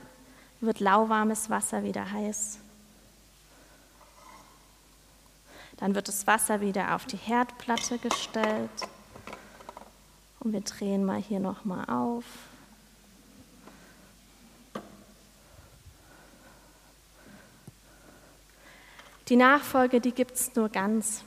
wird 0.60 0.80
lauwarmes 0.80 1.50
Wasser 1.50 1.82
wieder 1.82 2.10
heiß. 2.12 2.60
Dann 5.78 5.94
wird 5.94 6.08
das 6.08 6.26
Wasser 6.26 6.60
wieder 6.60 6.94
auf 6.94 7.06
die 7.06 7.16
Herdplatte 7.16 7.98
gestellt. 7.98 8.70
Und 10.40 10.52
wir 10.52 10.60
drehen 10.60 11.04
mal 11.04 11.20
hier 11.20 11.40
nochmal 11.40 11.84
auf. 11.88 12.24
Die 19.28 19.36
Nachfolge, 19.36 20.00
die 20.00 20.12
gibt 20.12 20.34
es 20.34 20.54
nur 20.54 20.68
ganz. 20.68 21.24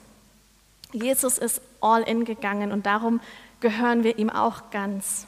Jesus 0.92 1.36
ist 1.36 1.60
all 1.80 2.02
in 2.02 2.24
gegangen 2.24 2.70
und 2.72 2.86
darum 2.86 3.20
gehören 3.60 4.04
wir 4.04 4.18
ihm 4.18 4.30
auch 4.30 4.70
ganz. 4.70 5.26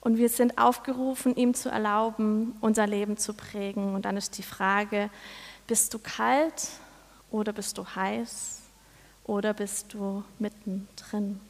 Und 0.00 0.18
wir 0.18 0.28
sind 0.28 0.58
aufgerufen, 0.58 1.34
ihm 1.34 1.54
zu 1.54 1.70
erlauben, 1.70 2.56
unser 2.60 2.86
Leben 2.86 3.16
zu 3.16 3.34
prägen. 3.34 3.94
Und 3.94 4.04
dann 4.04 4.16
ist 4.16 4.38
die 4.38 4.42
Frage, 4.42 5.10
bist 5.68 5.92
du 5.94 5.98
kalt 5.98 6.70
oder 7.30 7.52
bist 7.52 7.78
du 7.78 7.84
heiß 7.84 8.62
oder 9.24 9.54
bist 9.54 9.92
du 9.92 10.24
mittendrin? 10.38 11.40